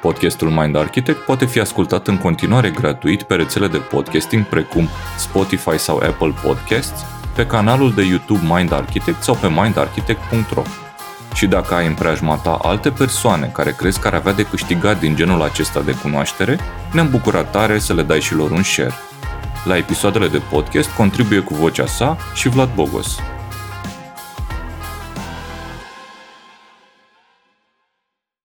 Podcastul 0.00 0.50
Mind 0.50 0.76
Architect 0.76 1.18
poate 1.18 1.46
fi 1.46 1.60
ascultat 1.60 2.08
în 2.08 2.18
continuare 2.18 2.70
gratuit 2.70 3.22
pe 3.22 3.34
rețele 3.34 3.68
de 3.68 3.78
podcasting 3.78 4.44
precum 4.44 4.88
Spotify 5.18 5.78
sau 5.78 5.96
Apple 5.96 6.34
Podcasts, 6.42 7.04
pe 7.34 7.46
canalul 7.46 7.92
de 7.92 8.02
YouTube 8.02 8.54
Mind 8.54 8.72
Architect 8.72 9.22
sau 9.22 9.34
pe 9.34 9.48
mindarchitect.ro. 9.48 10.83
Și 11.34 11.46
dacă 11.46 11.74
ai 11.74 11.86
în 11.86 11.94
preajma 11.94 12.36
ta 12.36 12.58
alte 12.62 12.90
persoane 12.90 13.46
care 13.46 13.72
crezi 13.72 14.00
că 14.00 14.06
ar 14.06 14.14
avea 14.14 14.32
de 14.32 14.42
câștigat 14.42 15.00
din 15.00 15.16
genul 15.16 15.42
acesta 15.42 15.80
de 15.80 15.96
cunoaștere, 16.02 16.58
ne-am 16.92 17.10
bucurat 17.10 17.50
tare 17.50 17.78
să 17.78 17.94
le 17.94 18.02
dai 18.02 18.20
și 18.20 18.34
lor 18.34 18.50
un 18.50 18.62
share. 18.62 18.94
La 19.64 19.76
episoadele 19.76 20.28
de 20.28 20.42
podcast 20.50 20.90
contribuie 20.90 21.40
cu 21.40 21.54
vocea 21.54 21.86
sa 21.86 22.16
și 22.34 22.48
Vlad 22.48 22.74
Bogos. 22.74 23.18